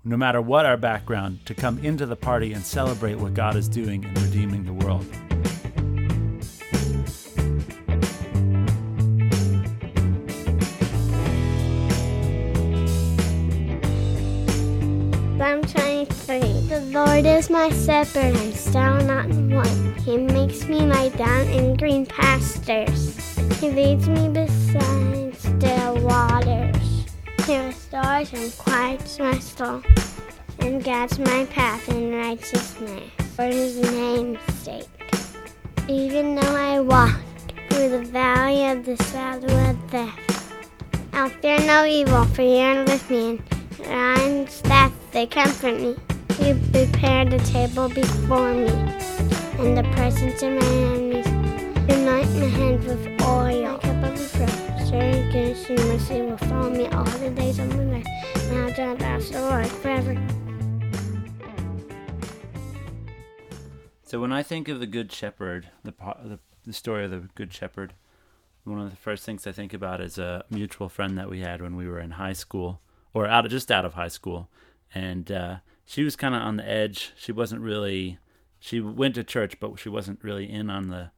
no 0.07 0.15
matter 0.15 0.41
what 0.41 0.65
our 0.65 0.77
background, 0.77 1.45
to 1.45 1.53
come 1.53 1.77
into 1.79 2.05
the 2.05 2.15
party 2.15 2.53
and 2.53 2.63
celebrate 2.63 3.15
what 3.15 3.33
God 3.33 3.57
is 3.57 3.67
doing 3.67 4.05
in 4.05 4.13
redeeming 4.13 4.63
the 4.63 4.71
world. 4.71 5.05
Lord 16.91 17.25
is 17.25 17.49
my 17.49 17.69
shepherd, 17.69 18.35
I 18.35 18.51
shall 18.51 19.01
not 19.03 19.27
want. 19.27 20.01
He 20.01 20.17
makes 20.17 20.67
me 20.67 20.81
lie 20.81 21.09
down 21.09 21.47
in 21.47 21.75
green 21.75 22.05
pastures. 22.05 23.17
He 23.59 23.69
leads 23.71 24.07
me 24.07 24.29
beside 24.29 25.35
still 25.35 25.99
waters. 25.99 27.05
He 27.45 27.57
restores 27.57 28.31
and 28.33 28.57
quiets 28.57 29.19
my 29.19 29.37
soul, 29.39 29.81
and 30.59 30.83
guides 30.83 31.19
my 31.19 31.45
path 31.45 31.89
in 31.89 32.15
righteousness 32.15 33.11
for 33.35 33.45
his 33.45 33.79
name's 33.91 34.39
sake. 34.63 34.87
Even 35.87 36.35
though 36.35 36.55
I 36.55 36.79
walk 36.79 37.19
through 37.69 37.89
the 37.89 38.03
valley 38.03 38.67
of 38.69 38.85
the 38.85 38.95
shadow 39.11 39.69
of 39.69 39.91
death, 39.91 40.19
I'll 41.13 41.29
fear 41.29 41.59
no 41.59 41.85
evil, 41.85 42.25
for 42.25 42.43
you're 42.43 42.85
with 42.85 43.09
me, 43.09 43.41
and 43.83 44.37
and 44.47 44.49
staff 44.49 44.91
they 45.11 45.25
comfort 45.25 45.79
me. 45.79 45.95
You 46.39 46.53
prepared 46.71 47.33
a 47.33 47.39
table 47.39 47.89
before 47.89 48.53
me, 48.53 48.69
in 49.59 49.75
the 49.75 49.83
presence 49.93 50.43
of 50.43 50.51
my 50.53 50.65
enemies. 50.65 51.25
Anoint 51.89 52.35
my 52.35 52.45
hands 52.45 52.85
with 52.85 53.21
oil, 53.23 53.77
cup 53.79 54.03
overflow. 54.03 54.45
Surely 54.87 55.31
goodness 55.31 55.69
and 55.69 55.79
mercy 55.79 56.21
will 56.21 56.37
follow 56.37 56.69
me 56.69 56.85
all 56.87 57.03
the 57.03 57.31
days 57.31 57.57
of 57.59 57.75
my 57.75 57.83
life, 57.85 58.07
and 58.35 58.79
I'll 58.79 58.95
dwell 58.95 59.19
the 59.19 59.41
Lord 59.41 59.67
forever. 59.67 60.15
So 64.03 64.21
when 64.21 64.31
I 64.31 64.43
think 64.43 64.67
of 64.67 64.79
the 64.79 64.87
Good 64.87 65.11
Shepherd, 65.11 65.69
the, 65.83 65.93
the, 66.23 66.39
the 66.65 66.73
story 66.73 67.03
of 67.05 67.11
the 67.11 67.27
Good 67.35 67.51
Shepherd, 67.51 67.93
one 68.63 68.79
of 68.79 68.91
the 68.91 68.95
first 68.95 69.25
things 69.25 69.47
I 69.47 69.51
think 69.51 69.73
about 69.73 70.01
is 70.01 70.17
a 70.17 70.45
mutual 70.49 70.87
friend 70.87 71.17
that 71.17 71.29
we 71.29 71.39
had 71.39 71.61
when 71.61 71.75
we 71.75 71.87
were 71.87 71.99
in 71.99 72.11
high 72.11 72.33
school, 72.33 72.79
or 73.13 73.25
out 73.27 73.45
of 73.45 73.51
just 73.51 73.71
out 73.71 73.85
of 73.85 73.95
high 73.95 74.07
school, 74.07 74.49
and 74.93 75.31
uh, 75.31 75.57
she 75.87 76.03
was 76.03 76.17
kind 76.17 76.35
of 76.35 76.41
on 76.41 76.57
the 76.57 76.69
edge. 76.69 77.13
She 77.15 77.31
wasn't 77.31 77.61
really. 77.61 78.19
She 78.59 78.81
went 78.81 79.15
to 79.15 79.23
church, 79.23 79.59
but 79.59 79.79
she 79.79 79.87
wasn't 79.87 80.21
really 80.21 80.51
in 80.51 80.69
on 80.69 80.89
the 80.89 81.11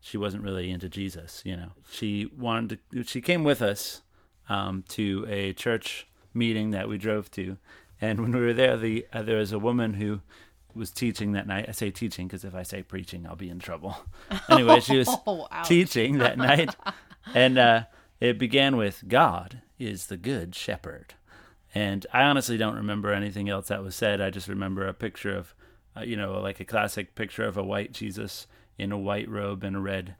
she 0.00 0.18
wasn't 0.18 0.42
really 0.42 0.70
into 0.70 0.88
Jesus. 0.88 1.40
You 1.44 1.56
know, 1.56 1.68
she 1.88 2.28
wanted 2.36 2.80
to. 2.92 3.04
She 3.04 3.20
came 3.20 3.44
with 3.44 3.62
us 3.62 4.02
um, 4.48 4.84
to 4.88 5.24
a 5.28 5.52
church 5.52 6.08
meeting 6.34 6.72
that 6.72 6.88
we 6.88 6.98
drove 6.98 7.30
to, 7.32 7.58
and 8.00 8.20
when 8.20 8.32
we 8.32 8.40
were 8.40 8.52
there, 8.52 8.76
the 8.76 9.06
uh, 9.12 9.22
there 9.22 9.38
was 9.38 9.52
a 9.52 9.58
woman 9.58 9.94
who 9.94 10.20
was 10.74 10.90
teaching 10.90 11.32
that 11.32 11.46
night. 11.46 11.66
I 11.68 11.72
say 11.72 11.92
teaching 11.92 12.26
because 12.26 12.44
if 12.44 12.56
I 12.56 12.64
say 12.64 12.82
preaching, 12.82 13.24
I'll 13.24 13.36
be 13.36 13.50
in 13.50 13.60
trouble. 13.60 13.96
anyway, 14.48 14.80
she 14.80 14.98
was 14.98 15.08
oh, 15.28 15.46
teaching 15.64 16.18
that 16.18 16.38
night, 16.38 16.74
and 17.34 17.56
uh, 17.56 17.84
it 18.20 18.36
began 18.36 18.76
with 18.76 19.04
God 19.06 19.62
is 19.78 20.06
the 20.06 20.16
good 20.16 20.56
shepherd. 20.56 21.14
And 21.74 22.06
I 22.12 22.22
honestly 22.22 22.56
don't 22.56 22.76
remember 22.76 23.12
anything 23.12 23.48
else 23.48 23.68
that 23.68 23.82
was 23.82 23.94
said. 23.94 24.20
I 24.20 24.30
just 24.30 24.48
remember 24.48 24.86
a 24.86 24.94
picture 24.94 25.36
of, 25.36 25.54
uh, 25.96 26.02
you 26.02 26.16
know, 26.16 26.40
like 26.40 26.60
a 26.60 26.64
classic 26.64 27.14
picture 27.14 27.44
of 27.44 27.56
a 27.56 27.62
white 27.62 27.92
Jesus 27.92 28.46
in 28.78 28.92
a 28.92 28.98
white 28.98 29.28
robe 29.28 29.64
and 29.64 29.76
a 29.76 29.80
red 29.80 30.16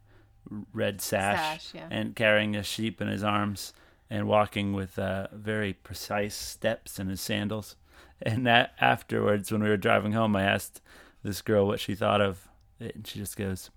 red 0.72 1.00
sash, 1.00 1.64
sash 1.64 1.74
yeah. 1.74 1.88
and 1.90 2.16
carrying 2.16 2.56
a 2.56 2.62
sheep 2.62 3.02
in 3.02 3.08
his 3.08 3.22
arms 3.22 3.74
and 4.08 4.26
walking 4.26 4.72
with 4.72 4.98
uh, 4.98 5.28
very 5.32 5.74
precise 5.74 6.34
steps 6.34 6.98
in 6.98 7.08
his 7.08 7.20
sandals. 7.20 7.76
And 8.20 8.44
that 8.48 8.72
afterwards, 8.80 9.52
when 9.52 9.62
we 9.62 9.68
were 9.68 9.76
driving 9.76 10.10
home, 10.10 10.34
I 10.34 10.42
asked 10.42 10.80
this 11.22 11.40
girl 11.40 11.68
what 11.68 11.78
she 11.78 11.94
thought 11.94 12.20
of 12.20 12.48
it, 12.80 12.96
and 12.96 13.06
she 13.06 13.20
just 13.20 13.36
goes, 13.36 13.70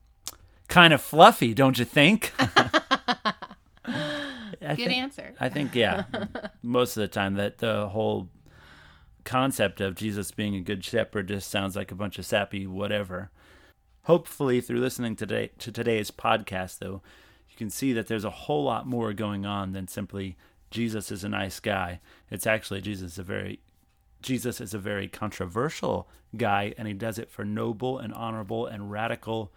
"Kind 0.67 0.93
of 0.93 1.01
fluffy, 1.01 1.53
don't 1.53 1.77
you 1.77 1.86
think?" 1.86 2.34
Good 4.75 4.88
think, 4.88 4.97
answer. 5.01 5.34
I 5.39 5.49
think 5.49 5.75
yeah, 5.75 6.05
most 6.62 6.97
of 6.97 7.01
the 7.01 7.07
time 7.07 7.36
that 7.36 7.60
the 7.60 7.89
whole 7.89 8.29
concept 9.23 9.81
of 9.81 9.95
Jesus 9.95 10.31
being 10.31 10.55
a 10.55 10.62
good 10.62 10.84
shepherd 10.84 11.27
just 11.27 11.49
sounds 11.49 11.75
like 11.75 11.91
a 11.91 11.95
bunch 11.95 12.17
of 12.19 12.25
sappy 12.25 12.65
whatever. 12.67 13.31
Hopefully, 14.03 14.62
through 14.62 14.79
listening 14.79 15.15
today 15.15 15.51
to 15.60 15.71
today's 15.71 16.10
podcast, 16.10 16.79
though, 16.79 17.01
you 17.49 17.55
can 17.57 17.69
see 17.69 17.93
that 17.93 18.07
there's 18.07 18.25
a 18.25 18.31
whole 18.31 18.63
lot 18.63 18.88
more 18.88 19.13
going 19.13 19.45
on 19.45 19.73
than 19.73 19.88
simply 19.88 20.38
Jesus 20.71 21.12
is 21.12 21.23
a 21.23 21.29
nice 21.29 21.60
guy. 21.60 21.99
It's 22.29 22.47
actually 22.47 22.81
Jesus 22.81 23.13
is 23.13 23.19
a 23.19 23.23
very 23.23 23.60
Jesus 24.21 24.62
is 24.62 24.73
a 24.73 24.79
very 24.79 25.07
controversial 25.07 26.07
guy, 26.38 26.73
and 26.77 26.88
he 26.88 26.93
does 26.93 27.17
it 27.19 27.29
for 27.29 27.43
noble 27.43 27.97
and 27.99 28.13
honorable 28.13 28.65
and 28.67 28.91
radical, 28.91 29.51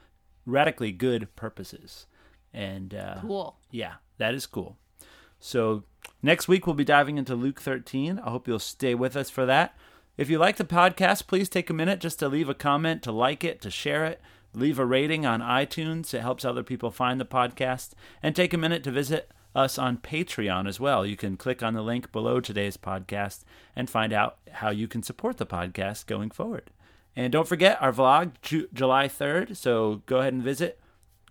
radically 0.47 0.93
good 0.93 1.35
purposes. 1.37 2.07
And 2.53 2.95
uh, 2.95 3.17
Cool. 3.21 3.57
yeah, 3.71 3.95
that 4.19 4.35
is 4.35 4.47
cool. 4.47 4.77
So 5.45 5.83
next 6.23 6.49
week 6.49 6.67
we'll 6.67 6.73
be 6.73 6.87
diving 6.87 7.19
into 7.19 7.35
Luke 7.35 7.61
13. 7.61 8.19
I 8.19 8.31
hope 8.31 8.49
you'll 8.49 8.59
stay 8.59 8.95
with 8.95 9.15
us 9.15 9.29
for 9.29 9.45
that. 9.45 9.77
If 10.17 10.31
you 10.31 10.39
like 10.39 10.57
the 10.57 10.65
podcast, 10.65 11.27
please 11.27 11.51
take 11.51 11.69
a 11.69 11.75
minute 11.75 12.01
just 12.01 12.19
to 12.21 12.31
leave 12.31 12.49
a 12.49 12.55
comment, 12.55 13.03
to 13.03 13.13
like 13.13 13.45
it, 13.45 13.61
to 13.61 13.71
share 13.71 14.07
it, 14.07 14.23
leave 14.55 14.79
a 14.79 14.87
rating 14.87 15.27
on 15.27 15.43
iTunes. 15.43 16.15
It 16.15 16.23
helps 16.23 16.47
other 16.47 16.63
people 16.63 16.91
find 16.91 17.21
the 17.21 17.27
podcast. 17.27 17.91
And 18.23 18.35
take 18.35 18.55
a 18.55 18.59
minute 18.59 18.83
to 18.85 18.91
visit 18.91 19.33
us 19.55 19.77
on 19.77 19.99
Patreon 19.99 20.67
as 20.67 20.81
well. 20.81 21.05
You 21.05 21.15
can 21.15 21.37
click 21.37 21.63
on 21.63 21.75
the 21.75 21.83
link 21.83 22.11
below 22.11 22.41
today's 22.41 22.79
podcast 22.79 23.45
and 23.77 23.91
find 23.91 24.15
out 24.15 24.39
how 24.51 24.71
you 24.71 24.89
can 24.89 25.03
support 25.03 25.37
the 25.37 25.45
podcast 25.45 26.07
going 26.07 26.31
forward. 26.31 26.71
And 27.15 27.31
don't 27.31 27.47
forget 27.47 27.83
our 27.83 27.93
vlog, 27.93 28.33
Ju- 28.41 28.69
July 28.73 29.09
3rd. 29.09 29.59
So 29.59 30.01
go 30.07 30.21
ahead 30.21 30.33
and 30.33 30.43
visit 30.43 30.81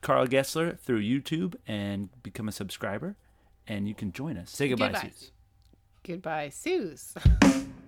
Karl 0.01 0.27
Gessler 0.27 0.77
through 0.77 1.01
YouTube 1.01 1.55
and 1.65 2.09
become 2.21 2.47
a 2.47 2.51
subscriber. 2.51 3.15
And 3.67 3.87
you 3.87 3.95
can 3.95 4.11
join 4.11 4.37
us. 4.37 4.49
Say 4.51 4.69
goodbye, 4.69 4.87
Goodbye. 4.91 5.11
Suze. 5.15 5.31
Goodbye, 6.03 6.49
Suze. 6.49 7.13